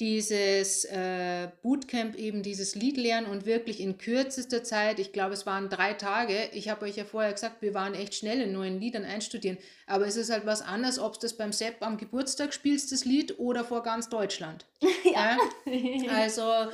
dieses 0.00 0.86
äh, 0.86 1.48
Bootcamp 1.62 2.14
eben 2.14 2.42
dieses 2.42 2.74
Lied 2.74 2.96
lernen 2.96 3.26
und 3.26 3.44
wirklich 3.44 3.78
in 3.78 3.98
kürzester 3.98 4.64
Zeit, 4.64 4.98
ich 4.98 5.12
glaube, 5.12 5.34
es 5.34 5.44
waren 5.44 5.68
drei 5.68 5.92
Tage. 5.92 6.48
Ich 6.54 6.70
habe 6.70 6.86
euch 6.86 6.96
ja 6.96 7.04
vorher 7.04 7.32
gesagt, 7.32 7.60
wir 7.60 7.74
waren 7.74 7.92
echt 7.92 8.14
schnell 8.14 8.40
in 8.40 8.52
neuen 8.52 8.80
Liedern 8.80 9.04
einstudieren. 9.04 9.58
Aber 9.86 10.06
es 10.06 10.16
ist 10.16 10.30
halt 10.30 10.46
was 10.46 10.62
anderes, 10.62 10.98
ob 10.98 11.14
du 11.14 11.20
das 11.20 11.36
beim 11.36 11.52
Sepp 11.52 11.82
am 11.82 11.98
Geburtstag 11.98 12.54
spielst, 12.54 12.90
das 12.90 13.04
Lied, 13.04 13.38
oder 13.38 13.64
vor 13.64 13.82
ganz 13.82 14.08
Deutschland. 14.08 14.64
ja. 15.04 15.36
ja? 15.66 16.10
Also 16.10 16.70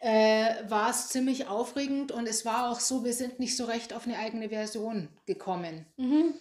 äh, 0.00 0.54
war 0.68 0.90
es 0.90 1.08
ziemlich 1.08 1.46
aufregend 1.46 2.10
und 2.10 2.26
es 2.26 2.44
war 2.44 2.70
auch 2.70 2.80
so, 2.80 3.04
wir 3.04 3.12
sind 3.12 3.38
nicht 3.38 3.56
so 3.56 3.66
recht 3.66 3.92
auf 3.92 4.06
eine 4.06 4.18
eigene 4.18 4.48
Version 4.48 5.08
gekommen. 5.26 5.86
Mhm. 5.96 6.34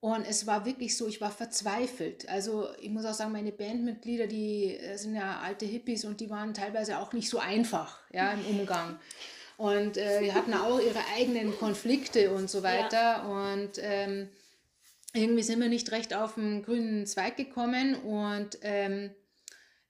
Und 0.00 0.26
es 0.26 0.48
war 0.48 0.64
wirklich 0.64 0.96
so, 0.96 1.06
ich 1.06 1.20
war 1.20 1.30
verzweifelt. 1.30 2.28
Also 2.28 2.68
ich 2.80 2.90
muss 2.90 3.04
auch 3.04 3.14
sagen, 3.14 3.30
meine 3.30 3.52
Bandmitglieder, 3.52 4.26
die 4.26 4.76
äh, 4.76 4.96
sind 4.96 5.14
ja 5.14 5.40
alte 5.40 5.64
Hippies 5.64 6.04
und 6.04 6.20
die 6.20 6.28
waren 6.28 6.54
teilweise 6.54 6.98
auch 6.98 7.12
nicht 7.12 7.28
so 7.28 7.38
einfach 7.38 8.00
ja, 8.12 8.32
im 8.32 8.58
Umgang. 8.58 8.98
Und 9.58 9.96
äh, 9.96 10.22
die 10.22 10.32
hatten 10.32 10.54
auch 10.54 10.80
ihre 10.80 10.98
eigenen 11.16 11.56
Konflikte 11.56 12.32
und 12.32 12.50
so 12.50 12.64
weiter. 12.64 12.96
Ja. 12.96 13.52
Und 13.52 13.78
ähm, 13.78 14.28
irgendwie 15.12 15.42
sind 15.42 15.60
wir 15.60 15.68
nicht 15.68 15.92
recht 15.92 16.14
auf 16.14 16.34
den 16.34 16.64
grünen 16.64 17.06
Zweig 17.06 17.36
gekommen 17.36 17.94
und 17.94 18.58
ähm, 18.62 19.10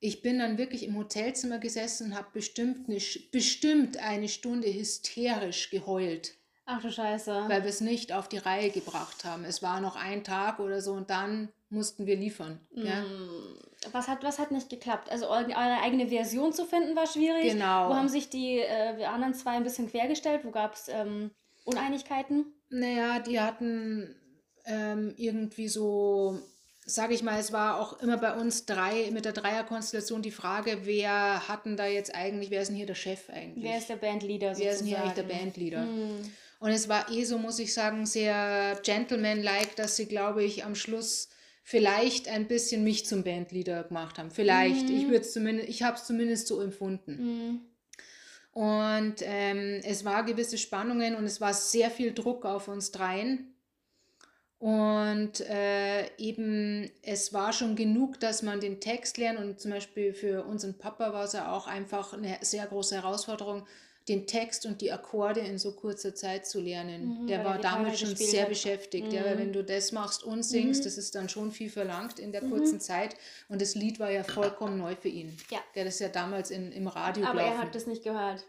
ich 0.02 0.20
bin 0.20 0.40
dann 0.40 0.58
wirklich 0.58 0.82
im 0.82 0.98
Hotelzimmer 0.98 1.58
gesessen 1.58 2.08
und 2.08 2.16
habe 2.16 2.26
bestimmt 2.32 2.88
eine, 2.88 2.98
bestimmt 3.30 3.98
eine 3.98 4.28
Stunde 4.28 4.66
hysterisch 4.66 5.70
geheult. 5.70 6.34
Ach 6.64 6.82
du 6.82 6.90
Scheiße. 6.90 7.44
Weil 7.46 7.62
wir 7.62 7.70
es 7.70 7.80
nicht 7.80 8.12
auf 8.12 8.28
die 8.28 8.38
Reihe 8.38 8.70
gebracht 8.70 9.24
haben. 9.24 9.44
Es 9.44 9.62
war 9.62 9.80
noch 9.80 9.94
ein 9.94 10.24
Tag 10.24 10.58
oder 10.58 10.80
so 10.80 10.92
und 10.92 11.08
dann 11.08 11.50
mussten 11.70 12.06
wir 12.06 12.16
liefern. 12.16 12.58
Mm. 12.74 12.84
Ja? 12.84 13.04
Was, 13.92 14.08
hat, 14.08 14.24
was 14.24 14.40
hat 14.40 14.50
nicht 14.50 14.70
geklappt? 14.70 15.08
Also 15.08 15.28
eure 15.28 15.54
eigene 15.56 16.08
Version 16.08 16.52
zu 16.52 16.64
finden 16.66 16.96
war 16.96 17.06
schwierig. 17.06 17.52
Genau. 17.52 17.88
Wo 17.88 17.94
haben 17.94 18.08
sich 18.08 18.28
die 18.28 18.58
äh, 18.58 19.04
anderen 19.04 19.34
zwei 19.34 19.52
ein 19.52 19.64
bisschen 19.64 19.88
quergestellt? 19.88 20.44
Wo 20.44 20.50
gab 20.50 20.74
es 20.74 20.88
ähm, 20.88 21.30
Uneinigkeiten? 21.64 22.46
Naja, 22.70 23.20
die 23.20 23.40
hatten 23.40 24.16
ähm, 24.64 25.14
irgendwie 25.16 25.68
so 25.68 26.40
sage 26.84 27.14
ich 27.14 27.22
mal, 27.22 27.38
es 27.38 27.52
war 27.52 27.80
auch 27.80 28.00
immer 28.00 28.16
bei 28.16 28.34
uns 28.34 28.66
drei 28.66 29.10
mit 29.12 29.24
der 29.24 29.32
Dreierkonstellation 29.32 30.22
die 30.22 30.30
Frage, 30.30 30.80
wer 30.84 31.48
hatten 31.48 31.76
da 31.76 31.86
jetzt 31.86 32.14
eigentlich, 32.14 32.50
wer 32.50 32.62
ist 32.62 32.68
denn 32.68 32.76
hier 32.76 32.86
der 32.86 32.94
Chef 32.94 33.30
eigentlich? 33.30 33.64
Wer 33.64 33.78
ist 33.78 33.88
der 33.88 33.96
Bandleader 33.96 34.54
sozusagen? 34.54 34.64
Wer 34.64 34.72
ist 34.72 34.80
denn 34.80 34.86
hier 34.88 34.98
eigentlich 34.98 35.14
der 35.14 35.22
Bandleader? 35.22 35.82
Hm. 35.82 36.32
Und 36.60 36.70
es 36.70 36.88
war 36.88 37.10
eh 37.10 37.24
so, 37.24 37.38
muss 37.38 37.58
ich 37.58 37.74
sagen, 37.74 38.06
sehr 38.06 38.78
gentleman-like, 38.84 39.74
dass 39.76 39.96
sie, 39.96 40.06
glaube 40.06 40.44
ich, 40.44 40.64
am 40.64 40.74
Schluss 40.74 41.28
vielleicht 41.64 42.28
ein 42.28 42.46
bisschen 42.46 42.84
mich 42.84 43.06
zum 43.06 43.24
Bandleader 43.24 43.84
gemacht 43.84 44.18
haben. 44.18 44.30
Vielleicht. 44.30 44.88
Mhm. 44.88 44.96
Ich 44.96 45.08
würde 45.08 45.22
zumindest, 45.22 45.68
ich 45.68 45.82
habe 45.82 45.96
es 45.96 46.04
zumindest 46.04 46.46
so 46.46 46.60
empfunden. 46.60 47.16
Mhm. 47.16 47.60
Und 48.52 49.16
ähm, 49.22 49.80
es 49.82 50.04
war 50.04 50.24
gewisse 50.24 50.58
Spannungen 50.58 51.16
und 51.16 51.24
es 51.24 51.40
war 51.40 51.54
sehr 51.54 51.90
viel 51.90 52.12
Druck 52.12 52.44
auf 52.44 52.68
uns 52.68 52.90
dreien. 52.90 53.51
Und 54.62 55.40
äh, 55.40 56.06
eben, 56.18 56.88
es 57.02 57.32
war 57.32 57.52
schon 57.52 57.74
genug, 57.74 58.20
dass 58.20 58.42
man 58.42 58.60
den 58.60 58.78
Text 58.78 59.18
lernt. 59.18 59.40
Und 59.40 59.58
zum 59.58 59.72
Beispiel 59.72 60.14
für 60.14 60.44
unseren 60.44 60.78
Papa 60.78 61.12
war 61.12 61.24
es 61.24 61.32
ja 61.32 61.50
auch 61.50 61.66
einfach 61.66 62.12
eine 62.12 62.38
sehr 62.42 62.64
große 62.66 62.94
Herausforderung, 62.94 63.66
den 64.08 64.28
Text 64.28 64.64
und 64.64 64.80
die 64.80 64.92
Akkorde 64.92 65.40
in 65.40 65.58
so 65.58 65.72
kurzer 65.72 66.14
Zeit 66.14 66.46
zu 66.46 66.60
lernen. 66.60 67.22
Mhm, 67.22 67.26
der 67.26 67.44
war 67.44 67.58
damit 67.58 67.98
schon 67.98 68.14
sehr 68.14 68.42
hat. 68.42 68.50
beschäftigt. 68.50 69.08
Mhm. 69.08 69.14
Ja, 69.14 69.24
weil 69.24 69.38
wenn 69.38 69.52
du 69.52 69.64
das 69.64 69.90
machst 69.90 70.22
und 70.22 70.44
singst, 70.44 70.82
mhm. 70.82 70.84
das 70.84 70.96
ist 70.96 71.16
dann 71.16 71.28
schon 71.28 71.50
viel 71.50 71.68
verlangt 71.68 72.20
in 72.20 72.30
der 72.30 72.44
mhm. 72.44 72.50
kurzen 72.50 72.78
Zeit. 72.78 73.16
Und 73.48 73.60
das 73.60 73.74
Lied 73.74 73.98
war 73.98 74.12
ja 74.12 74.22
vollkommen 74.22 74.78
neu 74.78 74.94
für 74.94 75.08
ihn. 75.08 75.36
Ja. 75.50 75.58
Der 75.74 75.86
ist 75.86 75.98
ja 75.98 76.08
damals 76.08 76.52
in, 76.52 76.70
im 76.70 76.86
Radio 76.86 77.24
Aber 77.24 77.40
gelaufen. 77.40 77.56
er 77.56 77.62
hat 77.66 77.74
das 77.74 77.88
nicht 77.88 78.04
gehört. 78.04 78.44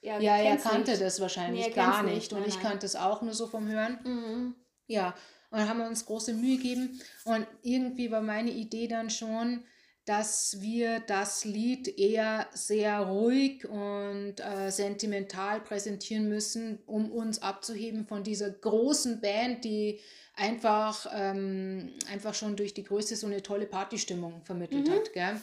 Ja, 0.00 0.18
ja 0.18 0.38
er 0.38 0.56
kannte 0.56 0.92
nicht. 0.92 1.02
das 1.02 1.20
wahrscheinlich 1.20 1.66
nee, 1.66 1.72
gar 1.74 2.02
nicht. 2.04 2.14
nicht. 2.14 2.32
Und 2.32 2.40
nein, 2.40 2.48
ich 2.48 2.58
kannte 2.58 2.86
es 2.86 2.96
auch 2.96 3.20
nur 3.20 3.34
so 3.34 3.46
vom 3.46 3.68
Hören. 3.68 3.98
Mhm. 4.02 4.54
Ja, 4.86 5.14
und 5.50 5.68
haben 5.68 5.78
wir 5.78 5.86
uns 5.86 6.06
große 6.06 6.34
Mühe 6.34 6.56
gegeben. 6.56 7.00
Und 7.24 7.46
irgendwie 7.62 8.10
war 8.10 8.20
meine 8.20 8.50
Idee 8.50 8.88
dann 8.88 9.10
schon, 9.10 9.64
dass 10.04 10.62
wir 10.62 11.00
das 11.00 11.44
Lied 11.44 11.98
eher 11.98 12.48
sehr 12.54 13.00
ruhig 13.00 13.68
und 13.68 14.36
äh, 14.40 14.70
sentimental 14.70 15.60
präsentieren 15.60 16.30
müssen, 16.30 16.78
um 16.86 17.12
uns 17.12 17.42
abzuheben 17.42 18.06
von 18.06 18.22
dieser 18.22 18.50
großen 18.50 19.20
Band, 19.20 19.64
die 19.64 20.00
einfach, 20.34 21.06
ähm, 21.12 21.92
einfach 22.10 22.32
schon 22.32 22.56
durch 22.56 22.72
die 22.72 22.84
Größe 22.84 23.16
so 23.16 23.26
eine 23.26 23.42
tolle 23.42 23.66
Partystimmung 23.66 24.40
vermittelt 24.44 24.88
mhm. 24.88 24.92
hat. 24.92 25.12
Gell? 25.12 25.40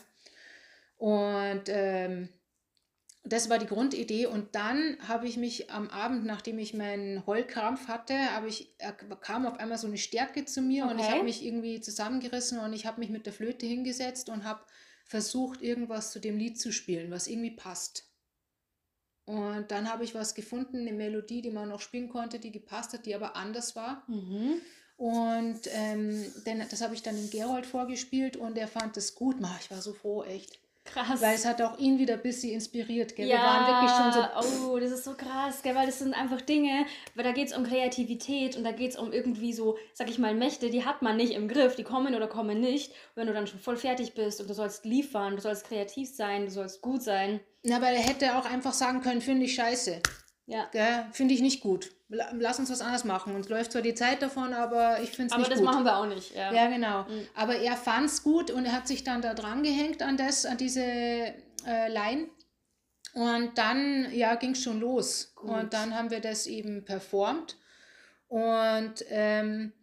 Und 0.97 1.63
ähm, 1.67 2.29
das 3.25 3.49
war 3.49 3.57
die 3.57 3.65
Grundidee. 3.65 4.27
Und 4.27 4.55
dann 4.55 4.97
habe 5.07 5.27
ich 5.27 5.37
mich 5.37 5.71
am 5.71 5.89
Abend, 5.89 6.25
nachdem 6.25 6.59
ich 6.59 6.73
meinen 6.73 7.25
Heulkrampf 7.25 7.87
hatte, 7.87 8.13
habe 8.35 8.47
ich, 8.47 8.75
kam 9.21 9.45
auf 9.45 9.59
einmal 9.59 9.77
so 9.77 9.87
eine 9.87 9.97
Stärke 9.97 10.45
zu 10.45 10.61
mir 10.61 10.85
okay. 10.85 10.93
und 10.93 10.99
ich 10.99 11.09
habe 11.09 11.23
mich 11.23 11.43
irgendwie 11.43 11.81
zusammengerissen 11.81 12.59
und 12.59 12.73
ich 12.73 12.85
habe 12.85 12.99
mich 12.99 13.09
mit 13.09 13.25
der 13.25 13.33
Flöte 13.33 13.65
hingesetzt 13.65 14.29
und 14.29 14.43
habe 14.43 14.61
versucht, 15.05 15.61
irgendwas 15.61 16.11
zu 16.11 16.19
dem 16.19 16.37
Lied 16.37 16.59
zu 16.59 16.71
spielen, 16.71 17.11
was 17.11 17.27
irgendwie 17.27 17.51
passt. 17.51 18.11
Und 19.25 19.71
dann 19.71 19.91
habe 19.91 20.03
ich 20.03 20.13
was 20.13 20.35
gefunden, 20.35 20.81
eine 20.81 20.93
Melodie, 20.93 21.41
die 21.41 21.49
man 21.49 21.69
noch 21.69 21.81
spielen 21.81 22.09
konnte, 22.09 22.39
die 22.39 22.51
gepasst 22.51 22.93
hat, 22.93 23.07
die 23.07 23.15
aber 23.15 23.35
anders 23.35 23.75
war. 23.75 24.03
Mhm. 24.07 24.61
Und 24.97 25.61
ähm, 25.73 26.31
denn, 26.45 26.63
das 26.69 26.81
habe 26.81 26.93
ich 26.93 27.01
dann 27.01 27.15
dem 27.15 27.29
Gerold 27.29 27.65
vorgespielt 27.65 28.37
und 28.37 28.57
er 28.57 28.67
fand 28.67 28.95
es 28.97 29.15
gut. 29.15 29.37
Ich 29.59 29.71
war 29.71 29.81
so 29.81 29.93
froh, 29.93 30.23
echt. 30.23 30.59
Krass. 30.85 31.21
Weil 31.21 31.35
es 31.35 31.45
hat 31.45 31.61
auch 31.61 31.77
ihn 31.79 31.97
wieder 31.99 32.13
ein 32.13 32.21
bisschen 32.21 32.53
inspiriert. 32.53 33.15
Gell? 33.15 33.27
Ja, 33.27 33.37
Wir 33.37 33.43
waren 33.43 33.67
wirklich 33.67 34.41
schon 34.41 34.43
so. 34.43 34.69
Oh, 34.71 34.79
das 34.79 34.91
ist 34.91 35.03
so 35.03 35.13
krass, 35.15 35.61
gell? 35.61 35.75
weil 35.75 35.87
das 35.87 35.99
sind 35.99 36.13
einfach 36.13 36.41
Dinge, 36.41 36.85
weil 37.15 37.23
da 37.23 37.31
geht 37.31 37.47
es 37.49 37.57
um 37.57 37.63
Kreativität 37.63 38.55
und 38.55 38.63
da 38.63 38.71
geht 38.71 38.91
es 38.91 38.97
um 38.97 39.11
irgendwie 39.11 39.51
so, 39.51 39.77
sag 39.93 40.09
ich 40.09 40.19
mal, 40.19 40.33
Mächte, 40.35 40.69
die 40.69 40.85
hat 40.85 41.01
man 41.01 41.17
nicht 41.17 41.33
im 41.33 41.47
Griff, 41.47 41.75
die 41.75 41.83
kommen 41.83 42.15
oder 42.15 42.27
kommen 42.27 42.61
nicht. 42.61 42.93
wenn 43.15 43.27
du 43.27 43.33
dann 43.33 43.47
schon 43.47 43.59
voll 43.59 43.77
fertig 43.77 44.13
bist 44.13 44.39
und 44.39 44.49
du 44.49 44.53
sollst 44.53 44.85
liefern, 44.85 45.35
du 45.35 45.41
sollst 45.41 45.67
kreativ 45.67 46.09
sein, 46.13 46.45
du 46.45 46.51
sollst 46.51 46.81
gut 46.81 47.01
sein. 47.01 47.39
Na, 47.63 47.77
aber 47.77 47.87
er 47.87 48.01
hätte 48.01 48.37
auch 48.37 48.45
einfach 48.45 48.73
sagen 48.73 49.01
können, 49.01 49.21
finde 49.21 49.45
ich 49.45 49.55
scheiße. 49.55 50.01
Ja. 50.47 50.69
Finde 51.11 51.33
ich 51.33 51.41
nicht 51.41 51.61
gut. 51.61 51.91
Lass 52.07 52.59
uns 52.59 52.69
was 52.69 52.81
anderes 52.81 53.03
machen. 53.03 53.35
Uns 53.35 53.49
läuft 53.49 53.71
zwar 53.71 53.81
die 53.81 53.95
Zeit 53.95 54.21
davon, 54.21 54.53
aber 54.53 55.01
ich 55.01 55.09
finde 55.09 55.33
es 55.33 55.37
nicht 55.37 55.37
gut. 55.37 55.45
Aber 55.45 55.55
das 55.55 55.61
machen 55.61 55.83
wir 55.85 55.97
auch 55.97 56.05
nicht. 56.05 56.35
Ja, 56.35 56.53
ja 56.53 56.67
genau. 56.67 57.03
Mhm. 57.03 57.27
Aber 57.33 57.55
er 57.55 57.75
fand 57.75 58.07
es 58.07 58.23
gut 58.23 58.51
und 58.51 58.65
er 58.65 58.73
hat 58.73 58.87
sich 58.87 59.03
dann 59.03 59.21
da 59.21 59.33
dran 59.33 59.63
gehängt 59.63 60.03
an, 60.03 60.17
das, 60.17 60.45
an 60.45 60.57
diese 60.57 60.83
äh, 60.83 61.33
Line. 61.89 62.29
Und 63.13 63.57
dann 63.57 64.13
ja, 64.13 64.35
ging 64.35 64.51
es 64.51 64.61
schon 64.61 64.79
los. 64.79 65.33
Gut. 65.35 65.49
Und 65.49 65.73
dann 65.73 65.95
haben 65.95 66.11
wir 66.11 66.19
das 66.19 66.47
eben 66.47 66.85
performt. 66.85 67.57
Und 68.27 69.05
ähm, 69.09 69.73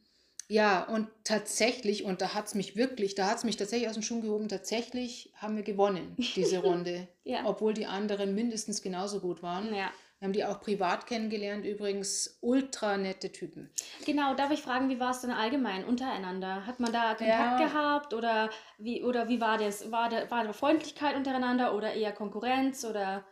ja, 0.49 0.83
und 0.83 1.09
tatsächlich, 1.25 2.05
und 2.05 2.21
da 2.21 2.35
hat 2.35 2.47
es 2.47 2.55
mich 2.55 2.77
wirklich, 2.77 3.15
da 3.15 3.27
hat 3.27 3.39
es 3.39 3.45
mich 3.45 3.57
tatsächlich 3.57 3.89
aus 3.89 3.95
dem 3.95 4.03
Schuh 4.03 4.21
gehoben, 4.21 4.49
tatsächlich 4.49 5.33
haben 5.37 5.57
wir 5.57 5.63
gewonnen, 5.63 6.15
diese 6.19 6.59
Runde. 6.63 7.09
ja. 7.25 7.47
Obwohl 7.47 7.73
die 7.73 7.87
anderen 7.87 8.35
mindestens 8.35 8.83
genauso 8.83 9.21
gut 9.21 9.43
waren. 9.43 9.75
Ja. 9.75 9.91
Wir 10.23 10.27
haben 10.27 10.35
die 10.35 10.45
auch 10.45 10.61
privat 10.61 11.09
kennengelernt, 11.09 11.67
übrigens 11.67 12.39
ultra 12.43 12.97
nette 12.97 13.33
Typen. 13.33 13.73
Genau, 14.07 14.37
darf 14.37 14.53
ich 14.53 14.63
fragen, 14.63 14.89
wie 14.89 15.01
war 15.01 15.11
es 15.11 15.21
denn 15.21 15.33
allgemein 15.33 15.85
untereinander? 15.85 16.65
Hat 16.65 16.79
man 16.79 16.93
da 16.93 17.17
Kontakt 17.17 17.59
ja. 17.61 17.67
gehabt 17.67 18.15
oder 18.15 18.49
wie, 18.79 19.03
oder 19.03 19.29
wie 19.29 19.41
war 19.41 19.59
das? 19.59 19.91
War 19.91 20.09
da, 20.09 20.31
war 20.31 20.45
da 20.45 20.53
Freundlichkeit 20.53 21.17
untereinander 21.17 21.75
oder 21.75 21.95
eher 21.95 22.13
Konkurrenz 22.13 22.85
oder? 22.85 23.27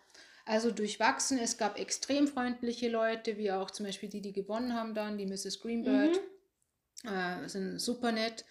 Also 0.44 0.72
durchwachsen, 0.72 1.38
es 1.38 1.58
gab 1.58 1.78
extrem 1.78 2.26
freundliche 2.26 2.88
Leute, 2.88 3.36
wie 3.38 3.52
auch 3.52 3.70
zum 3.70 3.86
Beispiel 3.86 4.08
die, 4.08 4.20
die 4.20 4.32
gewonnen 4.32 4.74
haben 4.74 4.92
dann, 4.92 5.16
die 5.16 5.26
Mrs. 5.26 5.60
Greenbird, 5.60 6.20
mhm. 7.04 7.08
äh, 7.08 7.48
sind 7.48 7.78
super 7.78 8.10
nett. 8.10 8.44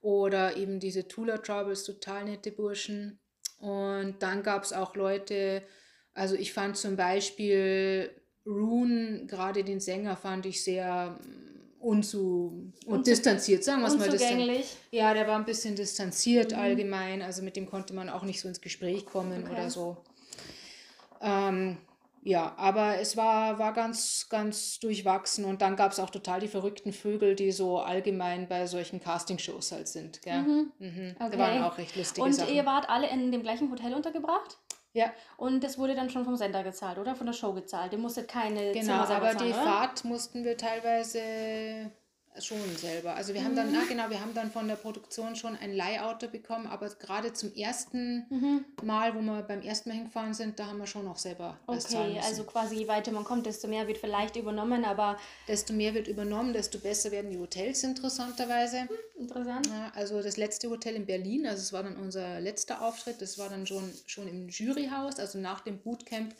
Oder 0.00 0.56
eben 0.56 0.78
diese 0.78 1.08
Tula 1.08 1.38
Troubles, 1.38 1.82
total 1.82 2.26
nette 2.26 2.52
Burschen. 2.52 3.18
Und 3.58 4.22
dann 4.22 4.44
gab 4.44 4.62
es 4.62 4.72
auch 4.72 4.94
Leute, 4.94 5.64
also 6.14 6.34
ich 6.34 6.52
fand 6.52 6.76
zum 6.76 6.96
Beispiel 6.96 8.10
Rune, 8.46 9.26
gerade 9.26 9.64
den 9.64 9.80
Sänger, 9.80 10.16
fand 10.16 10.46
ich 10.46 10.62
sehr 10.64 11.18
mm, 11.20 11.80
unzu 11.80 12.72
und 12.86 13.06
distanziert, 13.06 13.64
sagen 13.64 13.82
wir 13.82 13.88
es 13.88 13.96
mal. 13.96 14.08
Distan 14.08 14.40
ja, 14.90 15.14
der 15.14 15.26
war 15.26 15.36
ein 15.36 15.44
bisschen 15.44 15.76
distanziert 15.76 16.52
mhm. 16.52 16.58
allgemein, 16.58 17.22
also 17.22 17.42
mit 17.42 17.56
dem 17.56 17.66
konnte 17.66 17.94
man 17.94 18.08
auch 18.08 18.22
nicht 18.22 18.40
so 18.40 18.48
ins 18.48 18.60
Gespräch 18.60 19.06
kommen 19.06 19.44
okay. 19.44 19.52
oder 19.52 19.70
so. 19.70 19.96
Ähm, 21.20 21.76
ja, 22.22 22.54
aber 22.58 22.98
es 23.00 23.16
war, 23.16 23.58
war 23.58 23.72
ganz, 23.72 24.26
ganz 24.28 24.78
durchwachsen 24.78 25.46
und 25.46 25.62
dann 25.62 25.74
gab 25.76 25.92
es 25.92 25.98
auch 25.98 26.10
total 26.10 26.40
die 26.40 26.48
verrückten 26.48 26.92
Vögel, 26.92 27.34
die 27.34 27.50
so 27.50 27.78
allgemein 27.78 28.46
bei 28.46 28.66
solchen 28.66 29.00
Castingshows 29.00 29.72
halt 29.72 29.88
sind. 29.88 30.20
Gell? 30.20 30.42
Mhm. 30.42 30.72
Mhm. 30.78 31.16
Okay. 31.18 31.30
Da 31.30 31.38
waren 31.38 31.62
auch 31.62 31.78
recht 31.78 31.96
lustige 31.96 32.26
und 32.26 32.34
Sachen. 32.34 32.50
Und 32.50 32.54
ihr 32.54 32.66
wart 32.66 32.90
alle 32.90 33.08
in 33.08 33.32
dem 33.32 33.42
gleichen 33.42 33.70
Hotel 33.70 33.94
untergebracht? 33.94 34.58
Ja. 34.92 35.12
Und 35.36 35.62
das 35.62 35.78
wurde 35.78 35.94
dann 35.94 36.10
schon 36.10 36.24
vom 36.24 36.36
Sender 36.36 36.64
gezahlt, 36.64 36.98
oder? 36.98 37.14
Von 37.14 37.26
der 37.26 37.32
Show 37.32 37.52
gezahlt. 37.52 37.92
Ihr 37.92 37.98
musstet 37.98 38.28
keine 38.28 38.72
Genau, 38.72 38.94
aber 38.94 39.06
zahlen, 39.06 39.38
die 39.38 39.52
oder? 39.52 39.62
Fahrt 39.62 40.04
mussten 40.04 40.44
wir 40.44 40.56
teilweise 40.56 41.92
Schon 42.38 42.76
selber. 42.76 43.16
Also 43.16 43.34
wir 43.34 43.42
haben 43.42 43.56
dann, 43.56 43.72
na 43.72 43.84
genau, 43.88 44.08
wir 44.08 44.20
haben 44.20 44.32
dann 44.34 44.52
von 44.52 44.68
der 44.68 44.76
Produktion 44.76 45.34
schon 45.34 45.56
ein 45.56 45.74
Leihauto 45.74 46.28
bekommen, 46.28 46.68
aber 46.68 46.88
gerade 46.88 47.32
zum 47.32 47.52
ersten 47.54 48.24
mhm. 48.30 48.64
Mal, 48.84 49.16
wo 49.16 49.20
wir 49.20 49.42
beim 49.42 49.60
ersten 49.62 49.88
Mal 49.88 49.96
hingefahren 49.96 50.32
sind, 50.32 50.58
da 50.58 50.66
haben 50.66 50.78
wir 50.78 50.86
schon 50.86 51.04
noch 51.04 51.18
selber 51.18 51.58
Okay, 51.66 52.20
also 52.22 52.44
quasi 52.44 52.76
je 52.76 52.88
weiter 52.88 53.10
man 53.10 53.24
kommt, 53.24 53.46
desto 53.46 53.66
mehr 53.66 53.88
wird 53.88 53.98
vielleicht 53.98 54.36
übernommen, 54.36 54.84
aber... 54.84 55.18
Desto 55.48 55.72
mehr 55.72 55.92
wird 55.92 56.06
übernommen, 56.06 56.52
desto 56.52 56.78
besser 56.78 57.10
werden 57.10 57.32
die 57.32 57.38
Hotels 57.38 57.82
interessanterweise. 57.82 58.82
Hm, 58.82 58.88
interessant. 59.18 59.66
Ja, 59.66 59.92
also 59.96 60.22
das 60.22 60.36
letzte 60.36 60.70
Hotel 60.70 60.94
in 60.94 61.06
Berlin, 61.06 61.46
also 61.48 61.60
es 61.60 61.72
war 61.72 61.82
dann 61.82 61.96
unser 61.96 62.40
letzter 62.40 62.80
Auftritt, 62.80 63.20
das 63.20 63.38
war 63.38 63.48
dann 63.48 63.66
schon, 63.66 63.92
schon 64.06 64.28
im 64.28 64.48
Juryhaus, 64.48 65.18
also 65.18 65.38
nach 65.38 65.60
dem 65.60 65.78
Bootcamp 65.78 66.32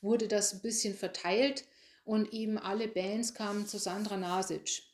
wurde 0.00 0.28
das 0.28 0.54
ein 0.54 0.60
bisschen 0.60 0.94
verteilt 0.94 1.64
und 2.04 2.32
eben 2.32 2.58
alle 2.58 2.86
Bands 2.86 3.34
kamen 3.34 3.66
zu 3.66 3.78
Sandra 3.78 4.16
Nasic. 4.16 4.91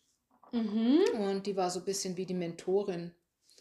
Mhm. 0.52 1.00
Und 1.18 1.46
die 1.46 1.56
war 1.56 1.70
so 1.70 1.80
ein 1.80 1.84
bisschen 1.84 2.16
wie 2.16 2.26
die 2.26 2.34
Mentorin. 2.34 3.12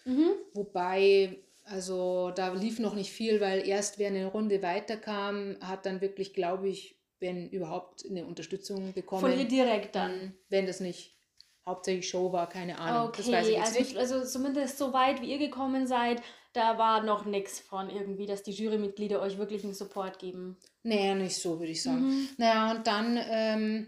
Mhm. 0.06 0.32
Wobei, 0.54 1.38
also 1.66 2.32
da 2.32 2.54
lief 2.54 2.80
noch 2.80 2.96
nicht 2.96 3.12
viel, 3.12 3.42
weil 3.42 3.68
erst 3.68 4.00
wer 4.00 4.08
eine 4.08 4.26
Runde 4.28 4.62
weiterkam, 4.62 5.58
hat 5.62 5.86
dann 5.86 6.02
wirklich, 6.02 6.34
glaube 6.34 6.70
ich, 6.70 6.98
wenn 7.20 7.50
überhaupt 7.50 8.06
eine 8.10 8.26
Unterstützung 8.26 8.94
bekommen. 8.94 9.22
Von 9.22 9.38
ihr 9.38 9.48
direkt 9.48 9.96
dann. 9.96 10.34
Wenn 10.50 10.68
das 10.68 10.80
nicht 10.80 11.18
hauptsächlich 11.66 12.08
Show 12.08 12.32
war, 12.32 12.48
keine 12.48 12.80
Ahnung. 12.80 13.10
Okay, 13.10 13.36
also, 13.36 13.98
also 13.98 14.24
zumindest 14.24 14.78
so 14.78 14.94
weit, 14.94 15.22
wie 15.22 15.32
ihr 15.32 15.40
gekommen 15.40 15.86
seid, 15.86 16.22
da 16.54 16.78
war 16.78 17.04
noch 17.04 17.26
nichts 17.26 17.60
von 17.60 17.90
irgendwie, 17.90 18.26
dass 18.26 18.44
die 18.44 18.52
Jurymitglieder 18.52 19.22
euch 19.22 19.38
wirklich 19.38 19.64
einen 19.64 19.74
Support 19.74 20.18
geben. 20.18 20.58
Naja, 20.84 21.14
nicht 21.14 21.36
so, 21.36 21.60
würde 21.60 21.72
ich 21.72 21.84
sagen. 21.84 22.08
Mhm. 22.08 22.30
Naja, 22.38 22.72
und 22.72 22.88
dann, 22.88 23.20
ähm, 23.30 23.88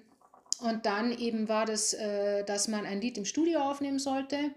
und 0.62 0.86
dann 0.86 1.18
eben 1.18 1.48
war 1.48 1.66
das, 1.66 1.94
äh, 1.94 2.44
dass 2.44 2.68
man 2.68 2.86
ein 2.86 3.01
Lied 3.01 3.18
im 3.18 3.25
Studio 3.25 3.60
aufnehmen 3.60 4.00
sollte. 4.00 4.51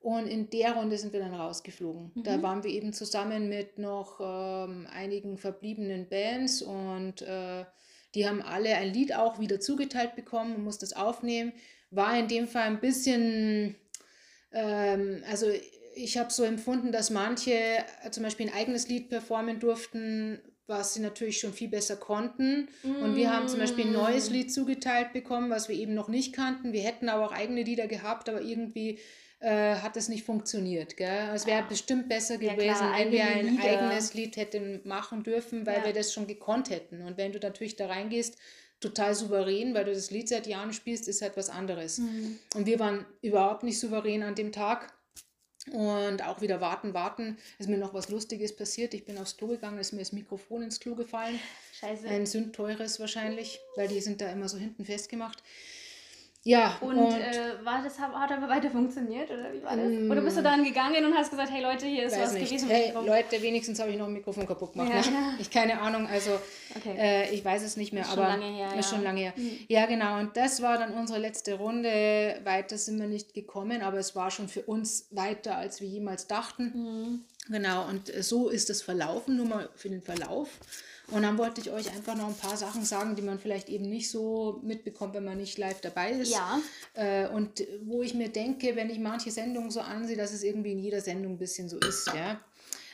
Und 0.00 0.26
in 0.28 0.48
der 0.50 0.74
Runde 0.74 0.96
sind 0.96 1.12
wir 1.12 1.20
dann 1.20 1.34
rausgeflogen. 1.34 2.12
Mhm. 2.14 2.22
Da 2.22 2.40
waren 2.40 2.62
wir 2.62 2.70
eben 2.70 2.92
zusammen 2.92 3.48
mit 3.48 3.78
noch 3.78 4.20
ähm, 4.20 4.86
einigen 4.92 5.38
verbliebenen 5.38 6.08
Bands 6.08 6.62
und 6.62 7.22
äh, 7.22 7.64
die 8.14 8.26
haben 8.26 8.40
alle 8.40 8.74
ein 8.76 8.92
Lied 8.92 9.14
auch 9.14 9.38
wieder 9.38 9.60
zugeteilt 9.60 10.14
bekommen 10.14 10.54
und 10.54 10.64
mussten 10.64 10.84
das 10.84 10.92
aufnehmen. 10.94 11.52
War 11.90 12.18
in 12.18 12.28
dem 12.28 12.46
Fall 12.46 12.64
ein 12.64 12.80
bisschen, 12.80 13.74
ähm, 14.52 15.22
also 15.28 15.50
ich 15.94 16.16
habe 16.16 16.32
so 16.32 16.44
empfunden, 16.44 16.92
dass 16.92 17.10
manche 17.10 17.52
äh, 17.52 18.10
zum 18.10 18.22
Beispiel 18.22 18.48
ein 18.48 18.54
eigenes 18.54 18.88
Lied 18.88 19.08
performen 19.08 19.58
durften, 19.58 20.40
was 20.68 20.94
sie 20.94 21.00
natürlich 21.00 21.40
schon 21.40 21.52
viel 21.52 21.68
besser 21.68 21.96
konnten. 21.96 22.68
Mm. 22.82 23.02
Und 23.02 23.16
wir 23.16 23.32
haben 23.32 23.48
zum 23.48 23.58
Beispiel 23.58 23.86
ein 23.86 23.92
neues 23.92 24.30
mm. 24.30 24.32
Lied 24.34 24.52
zugeteilt 24.52 25.12
bekommen, 25.12 25.50
was 25.50 25.68
wir 25.68 25.74
eben 25.74 25.94
noch 25.94 26.08
nicht 26.08 26.34
kannten. 26.34 26.72
Wir 26.72 26.82
hätten 26.82 27.08
aber 27.08 27.26
auch 27.26 27.32
eigene 27.32 27.62
Lieder 27.62 27.88
gehabt, 27.88 28.28
aber 28.28 28.42
irgendwie 28.42 28.98
äh, 29.40 29.76
hat 29.76 29.96
es 29.96 30.08
nicht 30.08 30.24
funktioniert. 30.24 30.96
Gell? 30.96 31.30
Es 31.34 31.46
wäre 31.46 31.62
ah. 31.62 31.68
bestimmt 31.68 32.08
besser 32.08 32.40
ja, 32.40 32.54
gewesen, 32.54 32.74
klar, 32.74 32.98
wenn 32.98 33.12
wir 33.12 33.24
ein 33.24 33.46
Lieder. 33.48 33.64
eigenes 33.64 34.14
Lied 34.14 34.36
hätten 34.36 34.80
machen 34.84 35.22
dürfen, 35.22 35.66
weil 35.66 35.78
ja. 35.78 35.86
wir 35.86 35.92
das 35.92 36.12
schon 36.12 36.26
gekonnt 36.26 36.70
hätten. 36.70 37.02
Und 37.02 37.16
wenn 37.16 37.32
du 37.32 37.38
natürlich 37.38 37.76
da 37.76 37.86
reingehst, 37.86 38.36
total 38.80 39.14
souverän, 39.14 39.74
weil 39.74 39.84
du 39.84 39.92
das 39.92 40.10
Lied 40.10 40.28
seit 40.28 40.46
Jahren 40.46 40.72
spielst, 40.72 41.08
ist 41.08 41.22
halt 41.22 41.36
was 41.36 41.50
anderes. 41.50 41.98
Mhm. 41.98 42.38
Und 42.54 42.66
wir 42.66 42.78
waren 42.78 43.06
überhaupt 43.22 43.62
nicht 43.62 43.80
souverän 43.80 44.22
an 44.22 44.34
dem 44.34 44.52
Tag. 44.52 44.92
Und 45.72 46.24
auch 46.24 46.40
wieder 46.40 46.60
warten, 46.60 46.94
warten. 46.94 47.38
Ist 47.58 47.68
mir 47.68 47.78
noch 47.78 47.94
was 47.94 48.08
Lustiges 48.08 48.54
passiert. 48.54 48.94
Ich 48.94 49.04
bin 49.04 49.18
aufs 49.18 49.36
Klo 49.36 49.48
gegangen, 49.48 49.78
ist 49.78 49.92
mir 49.92 50.00
das 50.00 50.12
Mikrofon 50.12 50.62
ins 50.62 50.80
Klo 50.80 50.94
gefallen. 50.94 51.38
Scheiße. 51.80 52.08
Ein 52.08 52.26
sündteures 52.26 53.00
wahrscheinlich, 53.00 53.60
weil 53.76 53.88
die 53.88 54.00
sind 54.00 54.20
da 54.20 54.30
immer 54.30 54.48
so 54.48 54.58
hinten 54.58 54.84
festgemacht. 54.84 55.42
Ja. 56.48 56.78
Und, 56.80 56.96
und 56.96 57.12
äh, 57.12 57.62
war 57.62 57.82
das, 57.82 57.98
hat 57.98 58.32
aber 58.32 58.48
weiter 58.48 58.70
funktioniert 58.70 59.30
oder 59.30 59.52
wie 59.52 59.62
war 59.62 59.76
das? 59.76 59.84
Mm, 59.86 60.10
oder 60.10 60.22
bist 60.22 60.38
du 60.38 60.42
dann 60.42 60.64
gegangen 60.64 61.04
und 61.04 61.14
hast 61.14 61.28
gesagt, 61.28 61.50
hey 61.52 61.62
Leute, 61.62 61.84
hier 61.84 62.06
ist 62.06 62.18
was 62.18 62.32
nicht. 62.32 62.46
gewesen? 62.46 62.70
Hey 62.70 62.94
Leute, 62.94 63.42
wenigstens 63.42 63.78
habe 63.78 63.90
ich 63.90 63.98
noch 63.98 64.06
ein 64.06 64.14
Mikrofon 64.14 64.46
kaputt 64.46 64.72
gemacht. 64.72 64.88
Ja, 64.88 65.10
ne? 65.10 65.36
Ich 65.38 65.50
keine 65.50 65.78
Ahnung, 65.78 66.06
also 66.06 66.30
okay. 66.74 66.96
äh, 66.96 67.34
ich 67.34 67.44
weiß 67.44 67.62
es 67.62 67.76
nicht 67.76 67.92
mehr, 67.92 68.02
ist 68.02 68.12
aber 68.12 68.30
schon 68.30 68.40
lange 68.40 68.56
her, 68.56 68.68
ist 68.68 68.90
ja. 68.90 68.96
schon 68.96 69.04
lange 69.04 69.20
her. 69.20 69.34
Mhm. 69.36 69.58
Ja, 69.68 69.84
genau. 69.84 70.20
Und 70.20 70.38
das 70.38 70.62
war 70.62 70.78
dann 70.78 70.94
unsere 70.94 71.18
letzte 71.18 71.52
Runde. 71.52 72.40
Weiter 72.44 72.78
sind 72.78 72.98
wir 72.98 73.08
nicht 73.08 73.34
gekommen, 73.34 73.82
aber 73.82 73.98
es 73.98 74.16
war 74.16 74.30
schon 74.30 74.48
für 74.48 74.62
uns 74.62 75.06
weiter, 75.10 75.58
als 75.58 75.82
wir 75.82 75.88
jemals 75.88 76.28
dachten. 76.28 76.72
Mhm. 76.74 77.24
Genau. 77.52 77.86
Und 77.86 78.10
so 78.20 78.48
ist 78.48 78.70
es 78.70 78.80
verlaufen, 78.80 79.36
nur 79.36 79.46
mal 79.46 79.68
für 79.76 79.90
den 79.90 80.00
Verlauf. 80.00 80.48
Und 81.10 81.22
dann 81.22 81.38
wollte 81.38 81.60
ich 81.60 81.70
euch 81.70 81.90
einfach 81.90 82.14
noch 82.16 82.28
ein 82.28 82.34
paar 82.34 82.56
Sachen 82.56 82.84
sagen, 82.84 83.16
die 83.16 83.22
man 83.22 83.38
vielleicht 83.38 83.70
eben 83.70 83.88
nicht 83.88 84.10
so 84.10 84.60
mitbekommt, 84.62 85.14
wenn 85.14 85.24
man 85.24 85.38
nicht 85.38 85.56
live 85.56 85.80
dabei 85.80 86.12
ist. 86.12 86.32
Ja. 86.32 86.60
Äh, 86.94 87.28
und 87.28 87.64
wo 87.84 88.02
ich 88.02 88.12
mir 88.12 88.28
denke, 88.28 88.76
wenn 88.76 88.90
ich 88.90 88.98
manche 88.98 89.30
Sendungen 89.30 89.70
so 89.70 89.80
ansehe, 89.80 90.16
dass 90.16 90.34
es 90.34 90.42
irgendwie 90.42 90.72
in 90.72 90.78
jeder 90.78 91.00
Sendung 91.00 91.34
ein 91.34 91.38
bisschen 91.38 91.68
so 91.68 91.78
ist. 91.78 92.08
Ja? 92.08 92.40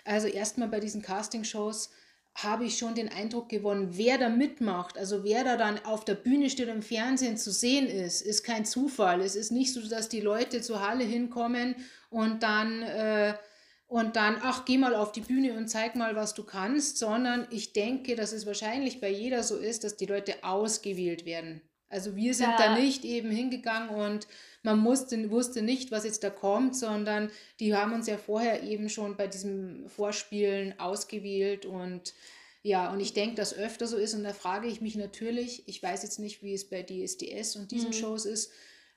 Also 0.04 0.28
erstmal 0.28 0.68
bei 0.68 0.78
diesen 0.78 1.02
Casting-Shows 1.02 1.90
habe 2.36 2.64
ich 2.64 2.78
schon 2.78 2.94
den 2.94 3.08
Eindruck 3.08 3.48
gewonnen, 3.48 3.90
wer 3.92 4.18
da 4.18 4.28
mitmacht, 4.28 4.98
also 4.98 5.22
wer 5.22 5.44
da 5.44 5.56
dann 5.56 5.84
auf 5.84 6.04
der 6.04 6.14
Bühne 6.14 6.50
steht 6.50 6.68
und 6.68 6.76
im 6.76 6.82
Fernsehen 6.82 7.36
zu 7.36 7.52
sehen 7.52 7.86
ist, 7.86 8.22
ist 8.22 8.42
kein 8.42 8.64
Zufall. 8.64 9.20
Es 9.20 9.36
ist 9.36 9.52
nicht 9.52 9.72
so, 9.72 9.80
dass 9.88 10.08
die 10.08 10.20
Leute 10.20 10.60
zur 10.60 10.86
Halle 10.86 11.04
hinkommen 11.04 11.74
und 12.10 12.44
dann... 12.44 12.82
Äh, 12.82 13.34
und 13.94 14.16
dann, 14.16 14.38
ach, 14.42 14.64
geh 14.64 14.76
mal 14.76 14.96
auf 14.96 15.12
die 15.12 15.20
Bühne 15.20 15.56
und 15.56 15.68
zeig 15.68 15.94
mal, 15.94 16.16
was 16.16 16.34
du 16.34 16.42
kannst, 16.42 16.98
sondern 16.98 17.46
ich 17.52 17.74
denke, 17.74 18.16
dass 18.16 18.32
es 18.32 18.44
wahrscheinlich 18.44 19.00
bei 19.00 19.08
jeder 19.08 19.44
so 19.44 19.56
ist, 19.56 19.84
dass 19.84 19.96
die 19.96 20.06
Leute 20.06 20.42
ausgewählt 20.42 21.24
werden. 21.26 21.60
Also 21.88 22.16
wir 22.16 22.34
sind 22.34 22.50
ja. 22.50 22.56
da 22.56 22.76
nicht 22.76 23.04
eben 23.04 23.30
hingegangen 23.30 23.90
und 23.90 24.26
man 24.64 24.80
musste, 24.80 25.30
wusste 25.30 25.62
nicht, 25.62 25.92
was 25.92 26.02
jetzt 26.02 26.24
da 26.24 26.30
kommt, 26.30 26.74
sondern 26.74 27.30
die 27.60 27.76
haben 27.76 27.92
uns 27.92 28.08
ja 28.08 28.16
vorher 28.18 28.64
eben 28.64 28.88
schon 28.88 29.16
bei 29.16 29.28
diesem 29.28 29.88
Vorspielen 29.88 30.76
ausgewählt 30.80 31.64
und 31.64 32.14
ja, 32.62 32.92
und 32.92 32.98
ich 32.98 33.12
denke, 33.12 33.36
dass 33.36 33.54
öfter 33.54 33.86
so 33.86 33.96
ist 33.96 34.14
und 34.14 34.24
da 34.24 34.32
frage 34.32 34.66
ich 34.66 34.80
mich 34.80 34.96
natürlich, 34.96 35.68
ich 35.68 35.80
weiß 35.80 36.02
jetzt 36.02 36.18
nicht, 36.18 36.42
wie 36.42 36.54
es 36.54 36.68
bei 36.68 36.82
DSDS 36.82 37.54
und 37.54 37.70
diesen 37.70 37.90
mhm. 37.90 37.92
Shows 37.92 38.24
ist, 38.24 38.50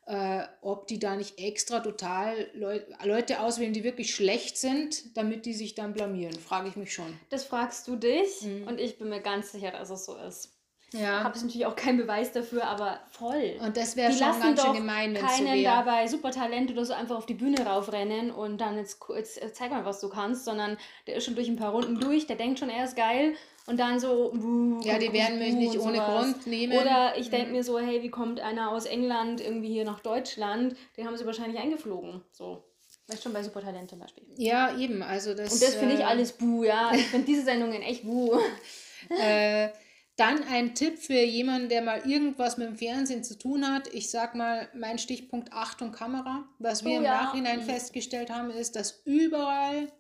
äh, 0.08 0.44
ob 0.62 0.88
die 0.88 1.00
da 1.00 1.16
nicht 1.16 1.38
extra 1.38 1.82
total 1.82 2.48
Leu 2.54 2.80
Leute 3.04 3.42
auswählen, 3.42 3.74
die 3.74 3.84
wirklich 3.84 4.16
schlecht 4.16 4.58
sind, 4.58 5.18
damit 5.18 5.46
die 5.46 5.54
sich 5.54 5.76
dann 5.76 5.94
blamieren, 5.94 6.40
frage 6.40 6.70
ich 6.70 6.78
mich 6.78 6.94
schon. 6.94 7.20
Das 7.30 7.44
fragst 7.44 7.88
du 7.88 7.98
dich 7.98 8.42
mhm. 8.42 8.68
und 8.68 8.80
ich 8.80 8.98
bin 8.98 9.10
mir 9.10 9.22
ganz 9.22 9.52
sicher, 9.52 9.72
dass 9.72 9.90
es 9.90 10.06
so 10.06 10.16
ist. 10.16 10.57
Ja. 10.94 11.24
Habe 11.24 11.36
ich 11.36 11.44
natürlich 11.44 11.66
auch 11.66 11.76
keinen 11.76 11.98
Beweis 11.98 12.32
dafür, 12.32 12.64
aber 12.64 13.00
voll. 13.12 13.58
Und 13.60 13.76
das 13.76 13.98
wäre 13.98 14.12
schon 14.12 14.40
ganz 14.40 14.62
schön 14.62 14.74
gemein, 14.74 15.14
wenn 15.14 15.26
keinen 15.26 15.64
dabei 15.64 16.08
Supertalent 16.08 16.72
oder 16.72 16.86
so 16.86 16.94
einfach 16.94 17.18
auf 17.18 17.26
die 17.26 17.34
Bühne 17.34 17.66
raufrennen 17.66 18.32
und 18.32 18.60
dann 18.62 18.78
jetzt, 18.78 19.00
jetzt 19.16 19.56
zeig 19.56 19.72
mal, 19.72 19.86
was 19.86 20.00
du 20.00 20.10
kannst, 20.10 20.46
sondern 20.46 20.78
der 21.06 21.18
ist 21.18 21.26
schon 21.26 21.36
durch 21.36 21.50
ein 21.50 21.58
paar 21.58 21.72
Runden 21.72 22.00
durch, 22.00 22.26
der 22.26 22.38
denkt 22.38 22.60
schon, 22.60 22.70
er 22.70 22.86
ist 22.86 22.96
geil 22.96 23.36
und 23.68 23.82
dann 23.82 24.00
so, 24.00 24.32
buh, 24.34 24.80
ja, 24.82 24.98
die 24.98 25.12
werden 25.12 25.40
mich 25.40 25.54
nicht 25.54 25.78
ohne 25.78 25.98
Grund 25.98 26.48
nehmen. 26.48 26.78
Oder 26.78 27.18
ich 27.18 27.30
denke 27.30 27.48
mhm. 27.48 27.52
mir 27.52 27.64
so, 27.66 27.78
hey, 27.78 28.02
wie 28.02 28.10
kommt 28.10 28.40
einer 28.40 28.72
aus 28.72 28.86
England 28.86 29.42
irgendwie 29.42 29.68
hier 29.68 29.84
nach 29.84 30.00
Deutschland? 30.00 30.78
Den 30.96 31.06
haben 31.06 31.18
sie 31.18 31.26
wahrscheinlich 31.26 31.60
eingeflogen. 31.60 32.24
So. 32.32 32.64
Weißt 33.08 33.24
schon 33.24 33.34
bei 33.34 33.44
Supertalent 33.44 33.90
zum 33.90 34.00
Beispiel. 34.00 34.24
Ja, 34.38 34.78
eben. 34.78 35.04
Also 35.04 35.34
das, 35.34 35.52
Und 35.52 35.62
das 35.62 35.76
finde 35.76 35.96
ich 35.96 36.02
äh, 36.02 36.06
alles 36.06 36.32
buh, 36.32 36.64
ja. 36.64 36.92
Ich 36.94 37.08
finde 37.08 37.26
diese 37.26 37.44
Sendungen 37.44 37.82
echt 37.82 38.04
buh. 38.04 38.40
äh, 39.10 39.70
dann 40.18 40.44
ein 40.44 40.74
Tipp 40.74 40.98
für 40.98 41.22
jemanden, 41.22 41.70
der 41.70 41.84
mal 41.84 42.02
irgendwas 42.10 42.58
mit 42.58 42.68
dem 42.68 42.76
Fernsehen 42.76 43.24
zu 43.24 43.38
tun 43.38 43.72
hat. 43.72 43.88
Ich 43.94 44.10
sag 44.10 44.34
mal, 44.34 44.68
mein 44.74 44.98
Stichpunkt 44.98 45.54
Achtung 45.54 45.92
Kamera. 45.92 46.46
Was 46.58 46.84
wir 46.84 46.94
oh, 46.94 46.98
im 46.98 47.04
ja. 47.04 47.22
Nachhinein 47.22 47.60
mhm. 47.60 47.66
festgestellt 47.66 48.32
haben, 48.32 48.50
ist, 48.50 48.76
dass 48.76 49.02
überall 49.06 49.92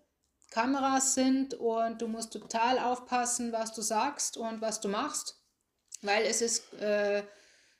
Kameras 0.49 1.13
sind 1.13 1.53
und 1.53 2.01
du 2.01 2.07
musst 2.07 2.33
total 2.33 2.79
aufpassen, 2.79 3.51
was 3.51 3.73
du 3.73 3.81
sagst 3.81 4.37
und 4.37 4.59
was 4.59 4.81
du 4.81 4.87
machst, 4.87 5.39
weil 6.01 6.25
es 6.25 6.41
ist 6.41 6.73
äh, 6.81 7.21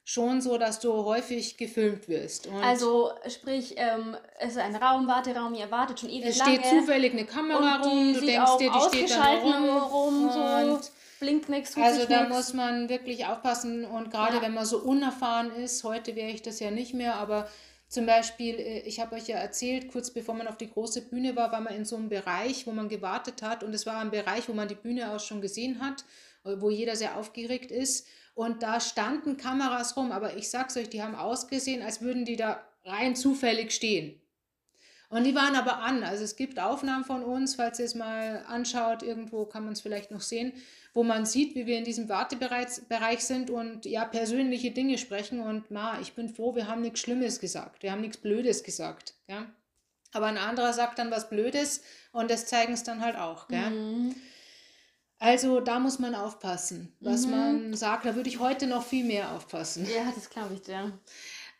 schon 0.03 0.41
so, 0.41 0.57
dass 0.57 0.79
du 0.79 0.93
häufig 0.93 1.57
gefilmt 1.57 2.07
wirst. 2.07 2.47
Und 2.47 2.61
also 2.63 3.13
sprich, 3.27 3.75
ähm, 3.77 4.15
es 4.37 4.51
ist 4.51 4.57
ein 4.59 4.75
Raum, 4.75 5.07
Warteraum, 5.07 5.55
ihr 5.55 5.71
wartet 5.71 6.01
schon 6.01 6.09
ewig 6.09 6.27
es 6.27 6.37
lange. 6.37 6.59
Es 6.59 6.67
steht 6.67 6.79
zufällig 6.79 7.13
eine 7.13 7.25
Kamera 7.25 7.77
rum, 7.77 8.13
du 8.13 8.21
denkst 8.21 8.57
dir, 8.59 8.71
die 8.71 8.87
steht 8.89 9.11
da 9.11 9.33
rum, 9.37 9.69
rum 9.69 10.31
so 10.31 10.89
blinkt 11.19 11.49
nichts. 11.49 11.75
Also 11.77 12.05
da 12.05 12.23
nix. 12.23 12.35
muss 12.35 12.53
man 12.53 12.89
wirklich 12.89 13.25
aufpassen 13.25 13.85
und 13.85 14.11
gerade 14.11 14.37
ja. 14.37 14.41
wenn 14.41 14.53
man 14.53 14.65
so 14.65 14.79
unerfahren 14.79 15.51
ist, 15.51 15.83
heute 15.83 16.15
wäre 16.15 16.29
ich 16.29 16.41
das 16.41 16.59
ja 16.59 16.71
nicht 16.71 16.93
mehr, 16.93 17.15
aber 17.15 17.47
zum 17.87 18.05
Beispiel, 18.05 18.55
äh, 18.55 18.79
ich 18.81 18.99
habe 18.99 19.15
euch 19.15 19.27
ja 19.27 19.37
erzählt, 19.37 19.91
kurz 19.91 20.11
bevor 20.11 20.35
man 20.35 20.47
auf 20.47 20.57
die 20.57 20.69
große 20.69 21.03
Bühne 21.03 21.35
war, 21.35 21.51
war 21.51 21.61
man 21.61 21.73
in 21.73 21.85
so 21.85 21.95
einem 21.95 22.09
Bereich, 22.09 22.67
wo 22.67 22.71
man 22.71 22.89
gewartet 22.89 23.41
hat. 23.41 23.63
Und 23.63 23.73
es 23.73 23.85
war 23.85 23.99
ein 23.99 24.11
Bereich, 24.11 24.49
wo 24.49 24.53
man 24.53 24.67
die 24.67 24.75
Bühne 24.75 25.11
auch 25.11 25.19
schon 25.19 25.41
gesehen 25.41 25.79
hat, 25.79 26.03
äh, 26.43 26.59
wo 26.59 26.69
jeder 26.69 26.95
sehr 26.95 27.17
aufgeregt 27.17 27.71
ist. 27.71 28.07
Und 28.35 28.61
da 28.61 28.79
standen 28.79 29.37
Kameras 29.37 29.95
rum, 29.97 30.11
aber 30.11 30.35
ich 30.35 30.49
sag's 30.49 30.77
euch, 30.77 30.89
die 30.89 31.01
haben 31.01 31.15
ausgesehen, 31.15 31.81
als 31.81 32.01
würden 32.01 32.25
die 32.25 32.35
da 32.35 32.61
rein 32.83 33.15
zufällig 33.15 33.71
stehen. 33.71 34.21
Und 35.09 35.23
die 35.23 35.33
waren 35.33 35.55
aber 35.55 35.79
an. 35.79 36.03
Also 36.03 36.25
es 36.25 36.35
gibt 36.35 36.59
Aufnahmen 36.59 37.05
von 37.05 37.23
uns, 37.23 37.55
falls 37.55 37.79
ihr 37.79 37.85
es 37.85 37.95
mal 37.95 38.43
anschaut, 38.47 39.01
irgendwo 39.01 39.45
kann 39.45 39.63
man 39.63 39.73
es 39.73 39.81
vielleicht 39.81 40.11
noch 40.11 40.21
sehen 40.21 40.51
wo 40.97 41.03
man 41.03 41.27
sieht, 41.27 41.53
wie 41.53 41.67
wir 41.67 41.77
in 41.77 41.83
diesem 41.83 42.09
Wartebereich 42.09 43.19
sind 43.19 43.51
und 43.51 43.85
ja, 43.85 44.03
persönliche 44.03 44.71
Dinge 44.71 44.97
sprechen. 44.97 45.39
Und 45.39 45.69
ma, 45.69 45.99
ich 46.01 46.13
bin 46.13 46.27
froh, 46.27 46.55
wir 46.55 46.67
haben 46.67 46.81
nichts 46.81 47.01
Schlimmes 47.01 47.39
gesagt, 47.39 47.83
wir 47.83 47.91
haben 47.91 48.01
nichts 48.01 48.17
Blödes 48.17 48.63
gesagt. 48.63 49.13
Ja? 49.27 49.45
Aber 50.11 50.25
ein 50.25 50.39
anderer 50.39 50.73
sagt 50.73 50.97
dann 50.97 51.11
was 51.11 51.29
Blödes 51.29 51.83
und 52.13 52.31
das 52.31 52.47
zeigen 52.47 52.73
es 52.73 52.81
dann 52.81 53.01
halt 53.01 53.15
auch. 53.15 53.47
Gell? 53.47 53.69
Mhm. 53.69 54.15
Also 55.19 55.59
da 55.59 55.77
muss 55.77 55.99
man 55.99 56.15
aufpassen, 56.15 56.91
was 56.99 57.27
mhm. 57.27 57.31
man 57.31 57.73
sagt. 57.75 58.07
Da 58.07 58.15
würde 58.15 58.29
ich 58.29 58.39
heute 58.39 58.65
noch 58.65 58.83
viel 58.83 59.05
mehr 59.05 59.33
aufpassen. 59.33 59.87
Ja, 59.95 60.11
das 60.15 60.31
glaube 60.31 60.55
ich, 60.55 60.67
ja. 60.67 60.91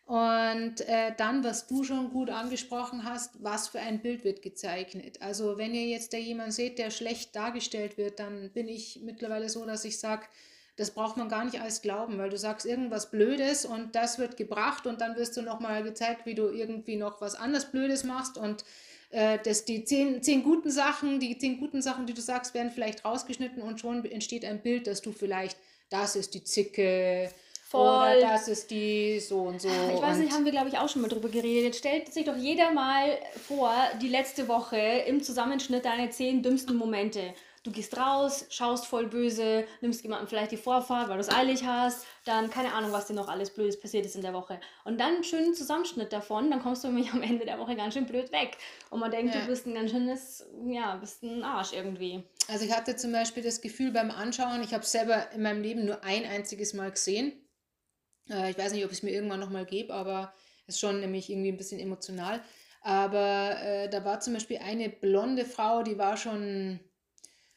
Und 0.08 0.80
äh, 0.88 1.12
dann, 1.18 1.44
was 1.44 1.66
du 1.66 1.84
schon 1.84 2.08
gut 2.08 2.30
angesprochen 2.30 3.04
hast, 3.04 3.44
was 3.44 3.68
für 3.68 3.78
ein 3.78 4.00
Bild 4.00 4.24
wird 4.24 4.40
gezeichnet. 4.40 5.20
Also 5.20 5.58
wenn 5.58 5.74
ihr 5.74 5.86
jetzt 5.86 6.14
da 6.14 6.16
jemanden 6.16 6.50
seht, 6.50 6.78
der 6.78 6.90
schlecht 6.90 7.36
dargestellt 7.36 7.98
wird, 7.98 8.18
dann 8.18 8.48
bin 8.54 8.68
ich 8.68 9.00
mittlerweile 9.02 9.50
so, 9.50 9.66
dass 9.66 9.84
ich 9.84 10.00
sage, 10.00 10.24
das 10.76 10.92
braucht 10.92 11.18
man 11.18 11.28
gar 11.28 11.44
nicht 11.44 11.60
alles 11.60 11.82
glauben, 11.82 12.16
weil 12.16 12.30
du 12.30 12.38
sagst 12.38 12.64
irgendwas 12.64 13.10
Blödes 13.10 13.66
und 13.66 13.94
das 13.94 14.18
wird 14.18 14.38
gebracht 14.38 14.86
und 14.86 15.02
dann 15.02 15.14
wirst 15.16 15.36
du 15.36 15.42
nochmal 15.42 15.82
gezeigt, 15.82 16.24
wie 16.24 16.34
du 16.34 16.48
irgendwie 16.48 16.96
noch 16.96 17.20
was 17.20 17.34
anderes 17.34 17.70
Blödes 17.70 18.02
machst 18.02 18.38
und 18.38 18.64
äh, 19.10 19.38
dass 19.44 19.66
die 19.66 19.84
zehn, 19.84 20.22
zehn 20.22 20.42
guten 20.42 20.70
Sachen, 20.70 21.20
die 21.20 21.36
zehn 21.36 21.60
guten 21.60 21.82
Sachen, 21.82 22.06
die 22.06 22.14
du 22.14 22.22
sagst, 22.22 22.54
werden 22.54 22.72
vielleicht 22.72 23.04
rausgeschnitten 23.04 23.60
und 23.60 23.78
schon 23.78 24.02
entsteht 24.06 24.46
ein 24.46 24.62
Bild, 24.62 24.86
dass 24.86 25.02
du 25.02 25.12
vielleicht, 25.12 25.58
das 25.90 26.16
ist 26.16 26.32
die 26.32 26.44
Zicke, 26.44 27.30
Voll. 27.70 28.16
Oder 28.16 28.20
das 28.20 28.48
ist 28.48 28.70
die 28.70 29.20
so 29.20 29.42
und 29.42 29.60
so. 29.60 29.68
Ich 29.68 30.00
weiß 30.00 30.16
nicht, 30.16 30.32
haben 30.32 30.46
wir 30.46 30.52
glaube 30.52 30.68
ich 30.68 30.78
auch 30.78 30.88
schon 30.88 31.02
mal 31.02 31.08
drüber 31.08 31.28
geredet. 31.28 31.76
Stellt 31.76 32.10
sich 32.12 32.24
doch 32.24 32.36
jeder 32.36 32.70
mal 32.70 33.18
vor, 33.46 33.72
die 34.00 34.08
letzte 34.08 34.48
Woche 34.48 34.78
im 34.78 35.22
Zusammenschnitt 35.22 35.84
deine 35.84 36.08
zehn 36.08 36.42
dümmsten 36.42 36.76
Momente. 36.76 37.34
Du 37.64 37.70
gehst 37.70 37.98
raus, 37.98 38.46
schaust 38.48 38.86
voll 38.86 39.08
böse, 39.08 39.66
nimmst 39.82 40.02
jemandem 40.02 40.28
vielleicht 40.28 40.52
die 40.52 40.56
Vorfahrt, 40.56 41.10
weil 41.10 41.16
du 41.16 41.20
es 41.20 41.28
eilig 41.28 41.64
hast, 41.64 42.06
dann 42.24 42.48
keine 42.48 42.72
Ahnung, 42.72 42.92
was 42.92 43.06
dir 43.06 43.12
noch 43.12 43.28
alles 43.28 43.50
Blödes 43.50 43.78
passiert 43.78 44.06
ist 44.06 44.16
in 44.16 44.22
der 44.22 44.32
Woche. 44.32 44.58
Und 44.84 44.98
dann 44.98 45.16
einen 45.16 45.24
schönen 45.24 45.52
Zusammenschnitt 45.52 46.10
davon, 46.10 46.50
dann 46.50 46.62
kommst 46.62 46.84
du 46.84 46.88
nämlich 46.88 47.12
am 47.12 47.20
Ende 47.20 47.44
der 47.44 47.58
Woche 47.58 47.76
ganz 47.76 47.92
schön 47.92 48.06
blöd 48.06 48.32
weg. 48.32 48.56
Und 48.88 49.00
man 49.00 49.10
denkt, 49.10 49.34
ja. 49.34 49.42
du 49.42 49.46
bist 49.46 49.66
ein 49.66 49.74
ganz 49.74 49.90
schönes, 49.90 50.46
ja, 50.66 50.96
bist 50.96 51.22
ein 51.22 51.42
Arsch 51.42 51.74
irgendwie. 51.74 52.24
Also 52.48 52.64
ich 52.64 52.72
hatte 52.74 52.96
zum 52.96 53.12
Beispiel 53.12 53.42
das 53.42 53.60
Gefühl 53.60 53.90
beim 53.90 54.10
Anschauen, 54.10 54.62
ich 54.62 54.72
habe 54.72 54.84
es 54.84 54.92
selber 54.92 55.30
in 55.32 55.42
meinem 55.42 55.60
Leben 55.60 55.84
nur 55.84 56.02
ein 56.02 56.24
einziges 56.24 56.72
Mal 56.72 56.90
gesehen. 56.92 57.32
Äh, 58.30 58.50
ich 58.50 58.58
weiß 58.58 58.72
nicht, 58.72 58.84
ob 58.84 58.90
ich 58.90 58.98
es 58.98 59.02
mir 59.02 59.10
irgendwann 59.10 59.40
nochmal 59.40 59.66
gebe, 59.66 59.92
aber 59.92 60.32
es 60.66 60.74
ist 60.74 60.80
schon 60.80 61.00
nämlich 61.00 61.30
irgendwie 61.30 61.50
ein 61.50 61.56
bisschen 61.56 61.80
emotional. 61.80 62.40
Aber 62.82 63.60
äh, 63.60 63.88
da 63.88 64.04
war 64.04 64.20
zum 64.20 64.34
Beispiel 64.34 64.58
eine 64.58 64.88
blonde 64.88 65.44
Frau, 65.44 65.82
die 65.82 65.98
war 65.98 66.16
schon 66.16 66.80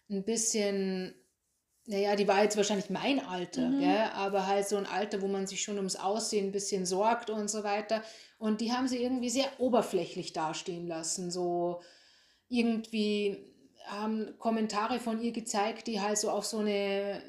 ein 0.09 0.23
bisschen, 0.23 1.13
naja, 1.85 2.15
die 2.15 2.27
war 2.27 2.43
jetzt 2.43 2.57
wahrscheinlich 2.57 2.89
mein 2.89 3.19
Alter, 3.19 3.69
mhm. 3.69 3.79
gell? 3.79 4.09
aber 4.13 4.47
halt 4.47 4.67
so 4.67 4.77
ein 4.77 4.85
Alter, 4.85 5.21
wo 5.21 5.27
man 5.27 5.47
sich 5.47 5.61
schon 5.61 5.77
ums 5.77 5.95
Aussehen 5.95 6.47
ein 6.47 6.51
bisschen 6.51 6.85
sorgt 6.85 7.29
und 7.29 7.49
so 7.49 7.63
weiter. 7.63 8.03
Und 8.39 8.61
die 8.61 8.71
haben 8.71 8.87
sie 8.87 9.01
irgendwie 9.01 9.29
sehr 9.29 9.47
oberflächlich 9.59 10.33
dastehen 10.33 10.87
lassen. 10.87 11.31
So 11.31 11.81
irgendwie 12.49 13.53
haben 13.85 14.37
Kommentare 14.37 14.99
von 14.99 15.21
ihr 15.21 15.31
gezeigt, 15.31 15.87
die 15.87 16.01
halt 16.01 16.17
so 16.17 16.29
auf 16.29 16.45
so 16.45 16.59
eine 16.59 17.21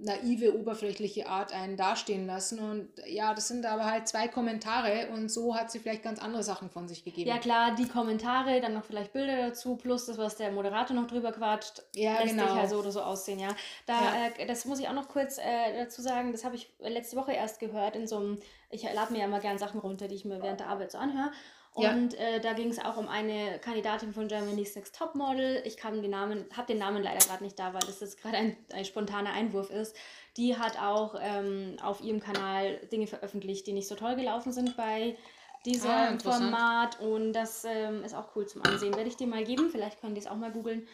naive, 0.00 0.54
oberflächliche 0.54 1.28
Art 1.28 1.52
einen 1.52 1.76
dastehen 1.76 2.26
lassen. 2.26 2.58
Und 2.58 2.88
ja, 3.06 3.34
das 3.34 3.48
sind 3.48 3.66
aber 3.66 3.84
halt 3.84 4.08
zwei 4.08 4.28
Kommentare 4.28 5.08
und 5.12 5.30
so 5.30 5.56
hat 5.56 5.70
sie 5.70 5.78
vielleicht 5.78 6.02
ganz 6.02 6.20
andere 6.20 6.42
Sachen 6.42 6.70
von 6.70 6.88
sich 6.88 7.04
gegeben. 7.04 7.28
Ja 7.28 7.38
klar, 7.38 7.74
die 7.74 7.88
Kommentare, 7.88 8.60
dann 8.60 8.74
noch 8.74 8.84
vielleicht 8.84 9.12
Bilder 9.12 9.48
dazu, 9.48 9.76
plus 9.76 10.06
das, 10.06 10.18
was 10.18 10.36
der 10.36 10.52
Moderator 10.52 10.94
noch 10.94 11.06
drüber 11.06 11.32
quatscht, 11.32 11.82
ja, 11.94 12.20
lässt 12.20 12.30
genau. 12.30 12.46
sich 12.46 12.54
halt 12.54 12.70
so 12.70 12.78
oder 12.78 12.92
so 12.92 13.00
aussehen, 13.00 13.38
ja. 13.38 13.48
Da, 13.86 14.00
ja. 14.00 14.26
Äh, 14.38 14.46
das 14.46 14.64
muss 14.64 14.78
ich 14.80 14.88
auch 14.88 14.94
noch 14.94 15.08
kurz 15.08 15.38
äh, 15.38 15.76
dazu 15.76 16.02
sagen, 16.02 16.32
das 16.32 16.44
habe 16.44 16.56
ich 16.56 16.72
letzte 16.80 17.16
Woche 17.16 17.32
erst 17.32 17.60
gehört 17.60 17.96
in 17.96 18.06
so 18.06 18.16
einem, 18.16 18.38
ich 18.70 18.82
lade 18.82 19.12
mir 19.12 19.20
ja 19.20 19.24
immer 19.24 19.40
gerne 19.40 19.58
Sachen 19.58 19.80
runter, 19.80 20.08
die 20.08 20.14
ich 20.14 20.24
mir 20.24 20.42
während 20.42 20.60
der 20.60 20.68
Arbeit 20.68 20.92
so 20.92 20.98
anhöre. 20.98 21.30
Und 21.78 22.14
ja. 22.14 22.18
äh, 22.18 22.40
da 22.40 22.54
ging 22.54 22.70
es 22.70 22.78
auch 22.78 22.96
um 22.96 23.06
eine 23.06 23.60
Kandidatin 23.60 24.12
von 24.12 24.26
Germany's 24.26 24.74
Next 24.74 24.96
Topmodel. 24.96 25.62
Ich 25.64 25.76
kann 25.76 26.02
den 26.02 26.10
Namen, 26.10 26.44
habe 26.56 26.66
den 26.66 26.78
Namen 26.78 27.02
leider 27.02 27.24
gerade 27.24 27.44
nicht 27.44 27.58
da, 27.58 27.72
weil 27.72 27.80
das 27.80 28.00
jetzt 28.00 28.20
gerade 28.20 28.36
ein, 28.36 28.56
ein 28.72 28.84
spontaner 28.84 29.30
Einwurf 29.30 29.70
ist. 29.70 29.94
Die 30.36 30.56
hat 30.56 30.80
auch 30.80 31.14
ähm, 31.20 31.76
auf 31.80 32.00
ihrem 32.00 32.18
Kanal 32.18 32.78
Dinge 32.90 33.06
veröffentlicht, 33.06 33.66
die 33.66 33.72
nicht 33.72 33.86
so 33.86 33.94
toll 33.94 34.16
gelaufen 34.16 34.50
sind 34.50 34.76
bei 34.76 35.16
diesem 35.64 35.90
ah, 35.90 36.18
Format. 36.20 37.00
Und 37.00 37.32
das 37.32 37.64
ähm, 37.64 38.02
ist 38.02 38.14
auch 38.14 38.34
cool 38.34 38.46
zum 38.46 38.62
Ansehen. 38.64 38.96
Werde 38.96 39.08
ich 39.08 39.16
dir 39.16 39.28
mal 39.28 39.44
geben. 39.44 39.70
Vielleicht 39.70 40.00
können 40.00 40.14
die 40.14 40.20
es 40.20 40.26
auch 40.26 40.36
mal 40.36 40.50
googeln. 40.50 40.86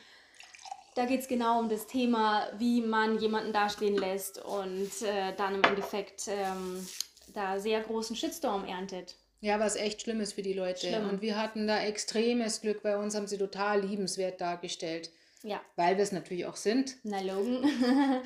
Da 0.94 1.06
geht 1.06 1.20
es 1.20 1.28
genau 1.28 1.60
um 1.60 1.68
das 1.68 1.86
Thema, 1.86 2.46
wie 2.58 2.82
man 2.82 3.18
jemanden 3.18 3.52
dastehen 3.52 3.96
lässt 3.96 4.38
und 4.44 5.02
äh, 5.02 5.34
dann 5.36 5.54
im 5.54 5.64
Endeffekt 5.64 6.28
ähm, 6.28 6.86
da 7.32 7.58
sehr 7.58 7.80
großen 7.80 8.14
Shitstorm 8.14 8.64
erntet. 8.64 9.16
Ja, 9.44 9.60
was 9.60 9.76
echt 9.76 10.00
schlimm 10.00 10.22
ist 10.22 10.32
für 10.32 10.42
die 10.42 10.54
Leute. 10.54 10.86
Schlimm. 10.86 11.06
Und 11.10 11.20
wir 11.20 11.36
hatten 11.36 11.66
da 11.66 11.84
extremes 11.84 12.62
Glück. 12.62 12.82
Bei 12.82 12.96
uns 12.96 13.14
haben 13.14 13.26
sie 13.26 13.36
total 13.36 13.82
liebenswert 13.82 14.40
dargestellt. 14.40 15.10
Ja. 15.42 15.60
Weil 15.76 15.98
wir 15.98 16.02
es 16.02 16.12
natürlich 16.12 16.46
auch 16.46 16.56
sind. 16.56 16.96
Na, 17.02 17.20
Logan. 17.20 17.62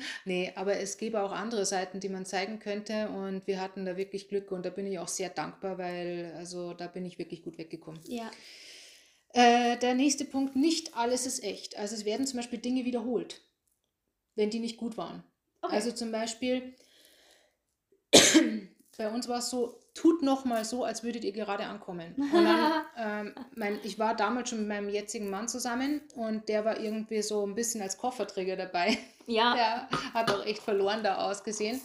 nee, 0.25 0.53
aber 0.55 0.77
es 0.77 0.97
gäbe 0.97 1.21
auch 1.21 1.33
andere 1.33 1.65
Seiten, 1.65 1.99
die 1.99 2.07
man 2.07 2.25
zeigen 2.25 2.59
könnte. 2.59 3.09
Und 3.09 3.47
wir 3.47 3.59
hatten 3.59 3.83
da 3.83 3.97
wirklich 3.97 4.29
Glück. 4.29 4.49
Und 4.53 4.65
da 4.65 4.69
bin 4.69 4.87
ich 4.87 4.97
auch 4.97 5.09
sehr 5.09 5.29
dankbar, 5.29 5.77
weil 5.77 6.33
also 6.37 6.73
da 6.73 6.87
bin 6.87 7.05
ich 7.05 7.19
wirklich 7.19 7.43
gut 7.43 7.57
weggekommen. 7.57 7.99
Ja. 8.07 8.31
Äh, 9.33 9.77
der 9.77 9.95
nächste 9.95 10.23
Punkt, 10.23 10.55
nicht 10.55 10.95
alles 10.95 11.25
ist 11.25 11.43
echt. 11.43 11.77
Also 11.77 11.95
es 11.95 12.05
werden 12.05 12.27
zum 12.27 12.37
Beispiel 12.37 12.59
Dinge 12.59 12.85
wiederholt, 12.85 13.41
wenn 14.35 14.51
die 14.51 14.59
nicht 14.59 14.77
gut 14.77 14.95
waren. 14.95 15.25
Okay. 15.63 15.75
Also 15.75 15.91
zum 15.91 16.13
Beispiel, 16.13 16.75
bei 18.99 19.09
uns 19.09 19.29
war 19.29 19.39
es 19.39 19.49
so, 19.49 19.79
tut 19.93 20.21
noch 20.21 20.43
mal 20.43 20.65
so, 20.65 20.83
als 20.83 21.03
würdet 21.03 21.23
ihr 21.23 21.31
gerade 21.31 21.65
ankommen. 21.65 22.13
Und 22.17 22.43
dann, 22.43 22.83
ähm, 22.97 23.33
mein, 23.55 23.79
ich 23.83 23.97
war 23.97 24.13
damals 24.13 24.49
schon 24.49 24.59
mit 24.59 24.67
meinem 24.67 24.89
jetzigen 24.89 25.29
Mann 25.29 25.47
zusammen 25.47 26.01
und 26.15 26.49
der 26.49 26.65
war 26.65 26.77
irgendwie 26.77 27.21
so 27.21 27.47
ein 27.47 27.55
bisschen 27.55 27.81
als 27.81 27.97
Kofferträger 27.97 28.57
dabei. 28.57 28.97
Ja. 29.25 29.53
Der 29.55 29.89
hat 30.13 30.29
auch 30.31 30.45
echt 30.45 30.61
verloren 30.61 31.01
da 31.01 31.29
ausgesehen. 31.29 31.79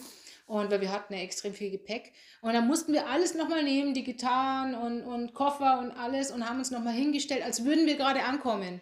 Und 0.45 0.69
weil 0.69 0.81
wir 0.81 0.91
hatten 0.91 1.13
ja 1.13 1.21
extrem 1.21 1.53
viel 1.53 1.71
Gepäck. 1.71 2.11
Und 2.41 2.53
dann 2.53 2.67
mussten 2.67 2.91
wir 2.91 3.07
alles 3.07 3.33
nochmal 3.33 3.63
nehmen, 3.63 3.93
die 3.93 4.03
Gitarren 4.03 4.75
und, 4.75 5.01
und 5.03 5.33
Koffer 5.33 5.79
und 5.79 5.91
alles 5.91 6.31
und 6.31 6.47
haben 6.47 6.59
uns 6.59 6.69
nochmal 6.69 6.93
hingestellt, 6.93 7.43
als 7.43 7.63
würden 7.63 7.87
wir 7.87 7.95
gerade 7.95 8.23
ankommen. 8.23 8.81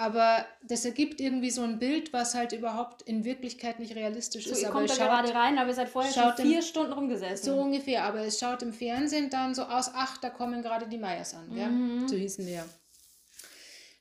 Aber 0.00 0.46
das 0.62 0.86
ergibt 0.86 1.20
irgendwie 1.20 1.50
so 1.50 1.60
ein 1.60 1.78
Bild, 1.78 2.14
was 2.14 2.34
halt 2.34 2.52
überhaupt 2.52 3.02
in 3.02 3.22
Wirklichkeit 3.22 3.78
nicht 3.78 3.94
realistisch 3.94 4.46
so, 4.46 4.52
ist. 4.52 4.62
Ihr 4.62 4.68
aber 4.68 4.78
kommt 4.78 4.90
da 4.90 4.94
gerade 4.94 5.34
rein, 5.34 5.58
aber 5.58 5.68
ihr 5.68 5.74
seid 5.74 5.90
vorher 5.90 6.10
schon 6.10 6.32
vier 6.38 6.60
im, 6.60 6.62
Stunden 6.62 6.94
rumgesessen. 6.94 7.44
So 7.44 7.60
ungefähr, 7.60 8.04
aber 8.04 8.20
es 8.20 8.40
schaut 8.40 8.62
im 8.62 8.72
Fernsehen 8.72 9.28
dann 9.28 9.54
so 9.54 9.64
aus, 9.64 9.90
ach, 9.94 10.16
da 10.16 10.30
kommen 10.30 10.62
gerade 10.62 10.88
die 10.88 10.96
Meyers 10.96 11.34
an. 11.34 11.50
Mhm. 11.50 12.08
So 12.08 12.16
hießen 12.16 12.46
wir. 12.46 12.64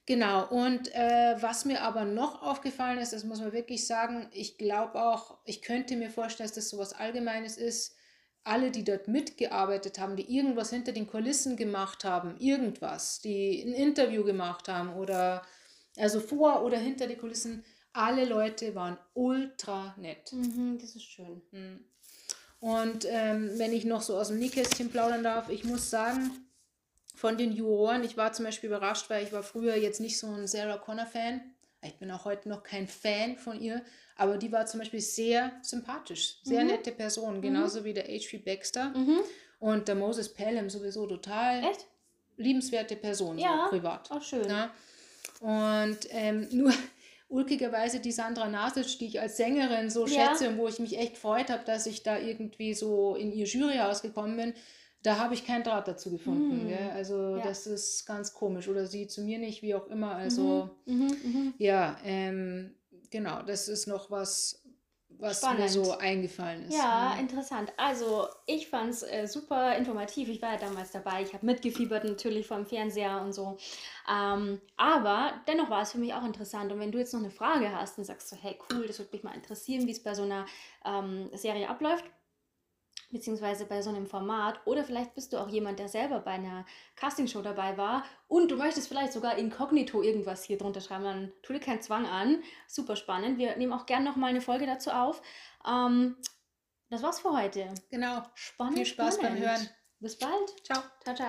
Genau, 0.06 0.48
und 0.48 0.88
äh, 0.96 1.36
was 1.42 1.66
mir 1.66 1.82
aber 1.82 2.06
noch 2.06 2.44
aufgefallen 2.44 3.00
ist, 3.00 3.12
das 3.12 3.26
muss 3.26 3.42
man 3.42 3.52
wirklich 3.52 3.86
sagen, 3.86 4.30
ich 4.32 4.58
glaube 4.58 5.04
auch, 5.04 5.40
ich 5.44 5.62
könnte 5.62 5.98
mir 5.98 6.10
vorstellen, 6.10 6.48
dass 6.48 6.56
das 6.56 6.70
so 6.70 6.78
was 6.78 6.94
Allgemeines 6.94 7.58
ist, 7.58 7.98
alle, 8.46 8.72
die 8.72 8.86
dort 8.86 9.10
mitgearbeitet 9.10 10.00
haben, 10.00 10.16
die 10.16 10.34
irgendwas 10.34 10.70
hinter 10.70 10.94
den 10.94 11.08
Kulissen 11.08 11.58
gemacht 11.58 12.06
haben, 12.06 12.38
irgendwas, 12.40 13.20
die 13.20 13.62
ein 13.62 13.74
Interview 13.74 14.24
gemacht 14.24 14.70
haben 14.70 14.94
oder 14.94 15.42
also 16.00 16.20
vor 16.20 16.64
oder 16.64 16.78
hinter 16.78 17.08
die 17.08 17.16
Kulissen, 17.16 17.64
alle 17.94 18.26
Leute 18.26 18.76
waren 18.76 18.98
ultra 19.14 19.96
nett. 19.98 20.32
Mhm, 20.32 20.78
das 20.80 20.96
ist 20.96 21.04
schön. 21.04 21.42
Mhm. 21.52 21.86
Und 22.60 23.06
ähm, 23.10 23.52
wenn 23.58 23.74
ich 23.74 23.86
noch 23.86 24.02
so 24.02 24.18
aus 24.18 24.28
dem 24.28 24.40
Nähkästchen 24.40 24.90
plaudern 24.90 25.24
darf, 25.24 25.50
ich 25.50 25.64
muss 25.64 25.90
sagen, 25.90 26.32
von 27.16 27.38
den 27.38 27.52
Juroren, 27.52 28.04
ich 28.04 28.18
war 28.18 28.34
zum 28.34 28.46
Beispiel 28.46 28.70
überrascht, 28.70 29.10
weil 29.10 29.24
ich 29.24 29.32
war 29.32 29.44
früher 29.44 29.76
jetzt 29.76 30.00
nicht 30.00 30.20
so 30.20 30.28
ein 30.28 30.48
Sarah 30.48 30.78
Connor-Fan. 30.78 31.42
Ich 31.84 31.96
bin 31.98 32.12
auch 32.12 32.26
heute 32.26 32.50
noch 32.50 32.64
kein 32.64 32.88
Fan 32.88 33.38
von 33.38 33.60
ihr, 33.60 33.82
aber 34.18 34.38
die 34.38 34.52
war 34.52 34.66
zum 34.66 34.80
Beispiel 34.80 35.00
sehr 35.00 35.54
sympathisch, 35.62 36.40
sehr 36.44 36.62
mhm. 36.62 36.72
nette 36.72 36.92
Person, 36.92 37.42
genauso 37.42 37.82
mhm. 37.82 37.84
wie 37.86 37.94
der 37.94 38.06
H.P. 38.06 38.40
Baxter. 38.40 38.90
Mhm. 38.90 39.20
Und 39.60 39.88
der 39.88 39.96
Moses 39.96 40.34
Pelham 40.34 40.70
sowieso 40.70 41.06
total 41.08 41.64
Echt? 41.64 41.88
liebenswerte 42.38 42.96
Person, 42.96 43.38
ja, 43.38 43.64
so 43.66 43.70
privat. 43.70 44.12
Auch 44.12 44.22
schön. 44.22 44.48
Ja? 44.48 44.74
Und 45.40 46.00
ähm, 46.10 46.48
nur 46.52 46.74
ulkigerweise 47.30 48.00
die 48.00 48.12
Sandra 48.12 48.48
Nasic, 48.48 49.00
die 49.00 49.08
ich 49.08 49.22
als 49.22 49.38
Sängerin 49.38 49.90
so 49.90 50.06
ja. 50.06 50.28
schätze 50.28 50.50
und 50.50 50.58
wo 50.58 50.68
ich 50.68 50.80
mich 50.80 50.98
echt 50.98 51.14
gefreut 51.14 51.50
habe, 51.50 51.64
dass 51.66 51.86
ich 51.86 52.04
da 52.04 52.18
irgendwie 52.18 52.74
so 52.74 53.16
in 53.16 53.32
ihr 53.32 53.46
Juryhaus 53.46 54.02
gekommen 54.02 54.36
bin, 54.36 54.54
da 55.04 55.18
habe 55.18 55.34
ich 55.34 55.46
keinen 55.46 55.64
Draht 55.64 55.88
dazu 55.88 56.12
gefunden. 56.12 56.68
Mhm. 56.68 56.90
Also 56.94 57.38
ja. 57.38 57.44
das 57.44 57.68
ist 57.68 58.06
ganz 58.06 58.34
komisch. 58.34 58.68
Oder 58.68 58.86
sie 58.86 59.08
zu 59.08 59.22
mir 59.22 59.40
nicht, 59.40 59.62
wie 59.62 59.76
auch 59.76 59.88
immer. 59.88 60.16
Also 60.16 60.70
mhm. 60.86 60.96
Mhm. 60.96 61.08
mhm. 61.24 61.54
ja, 61.58 61.98
ähm, 62.04 62.76
genau, 63.10 63.42
das 63.44 63.70
ist 63.70 63.88
noch 63.88 64.12
was, 64.12 64.62
was 65.20 65.40
Spannend. 65.40 65.60
mir 65.60 65.70
so 65.70 65.98
eingefallen 65.98 66.68
ist. 66.68 66.74
Ja, 66.78 67.14
ja. 67.14 67.20
interessant. 67.20 67.72
Also 67.78 68.28
ich 68.46 68.70
fand 68.70 68.92
es 68.92 69.04
äh, 69.04 69.28
super 69.28 69.76
informativ. 69.76 70.30
Ich 70.30 70.42
war 70.42 70.54
ja 70.54 70.58
damals 70.58 70.92
dabei. 70.92 71.22
Ich 71.24 71.34
habe 71.34 71.46
mitgefiebert 71.46 72.06
natürlich 72.06 72.48
vom 72.48 72.66
Fernseher 72.66 73.22
und 73.22 73.34
so. 73.34 73.58
Ähm, 74.10 74.62
aber 74.78 75.34
dennoch 75.48 75.70
war 75.70 75.82
es 75.82 75.92
für 75.92 75.98
mich 75.98 76.14
auch 76.14 76.24
interessant. 76.24 76.72
Und 76.72 76.80
wenn 76.80 76.92
du 76.92 76.98
jetzt 76.98 77.14
noch 77.14 77.20
eine 77.20 77.32
Frage 77.32 77.72
hast 77.76 77.98
und 77.98 78.06
sagst 78.06 78.30
so, 78.30 78.38
hey 78.42 78.58
cool, 78.72 78.88
das 78.88 79.00
würde 79.00 79.12
mich 79.12 79.24
mal 79.24 79.36
interessieren, 79.36 79.86
wie 79.88 79.92
es 79.92 80.02
bei 80.02 80.16
so 80.16 80.24
einer 80.24 80.46
ähm, 80.86 81.30
Serie 81.34 81.70
abläuft, 81.70 82.06
beziehungsweise 83.12 83.66
bei 83.66 83.82
so 83.82 83.90
einem 83.90 84.08
Format. 84.08 84.60
Oder 84.66 84.84
vielleicht 84.84 85.16
bist 85.16 85.34
du 85.34 85.38
auch 85.38 85.50
jemand, 85.50 85.80
der 85.80 85.90
selber 85.90 86.20
bei 86.20 86.32
einer 86.32 86.66
Castingshow 86.96 87.42
dabei 87.42 87.78
war 87.78 88.04
und 88.28 88.50
du 88.52 88.58
möchtest 88.58 88.88
vielleicht 88.88 89.14
sogar 89.14 89.38
inkognito 89.38 90.02
irgendwas 90.02 90.44
hier 90.44 90.58
drunter 90.58 90.82
schreiben, 90.82 91.04
dann 91.04 91.32
tu 91.42 91.54
dir 91.54 91.60
keinen 91.60 91.82
Zwang 91.82 92.06
an. 92.06 92.44
Super 92.68 92.96
spannend. 92.96 93.38
Wir 93.38 93.56
nehmen 93.58 93.74
auch 93.74 93.86
gerne 93.86 94.06
nochmal 94.06 94.30
eine 94.30 94.42
Folge 94.42 94.66
dazu 94.66 94.92
auf. 94.92 95.22
Ähm, 95.68 96.16
das 96.90 97.04
war's 97.04 97.20
für 97.20 97.32
heute. 97.32 97.74
Genau. 97.90 98.24
Spannend. 98.34 98.78
Viel 98.78 98.86
Spaß 98.86 99.16
spannend. 99.16 99.40
beim 99.42 99.50
Hören. 99.50 99.70
Bis 100.00 100.18
bald. 100.18 100.66
Ciao. 100.66 100.82
Ciao, 101.04 101.16
ciao. 101.16 101.28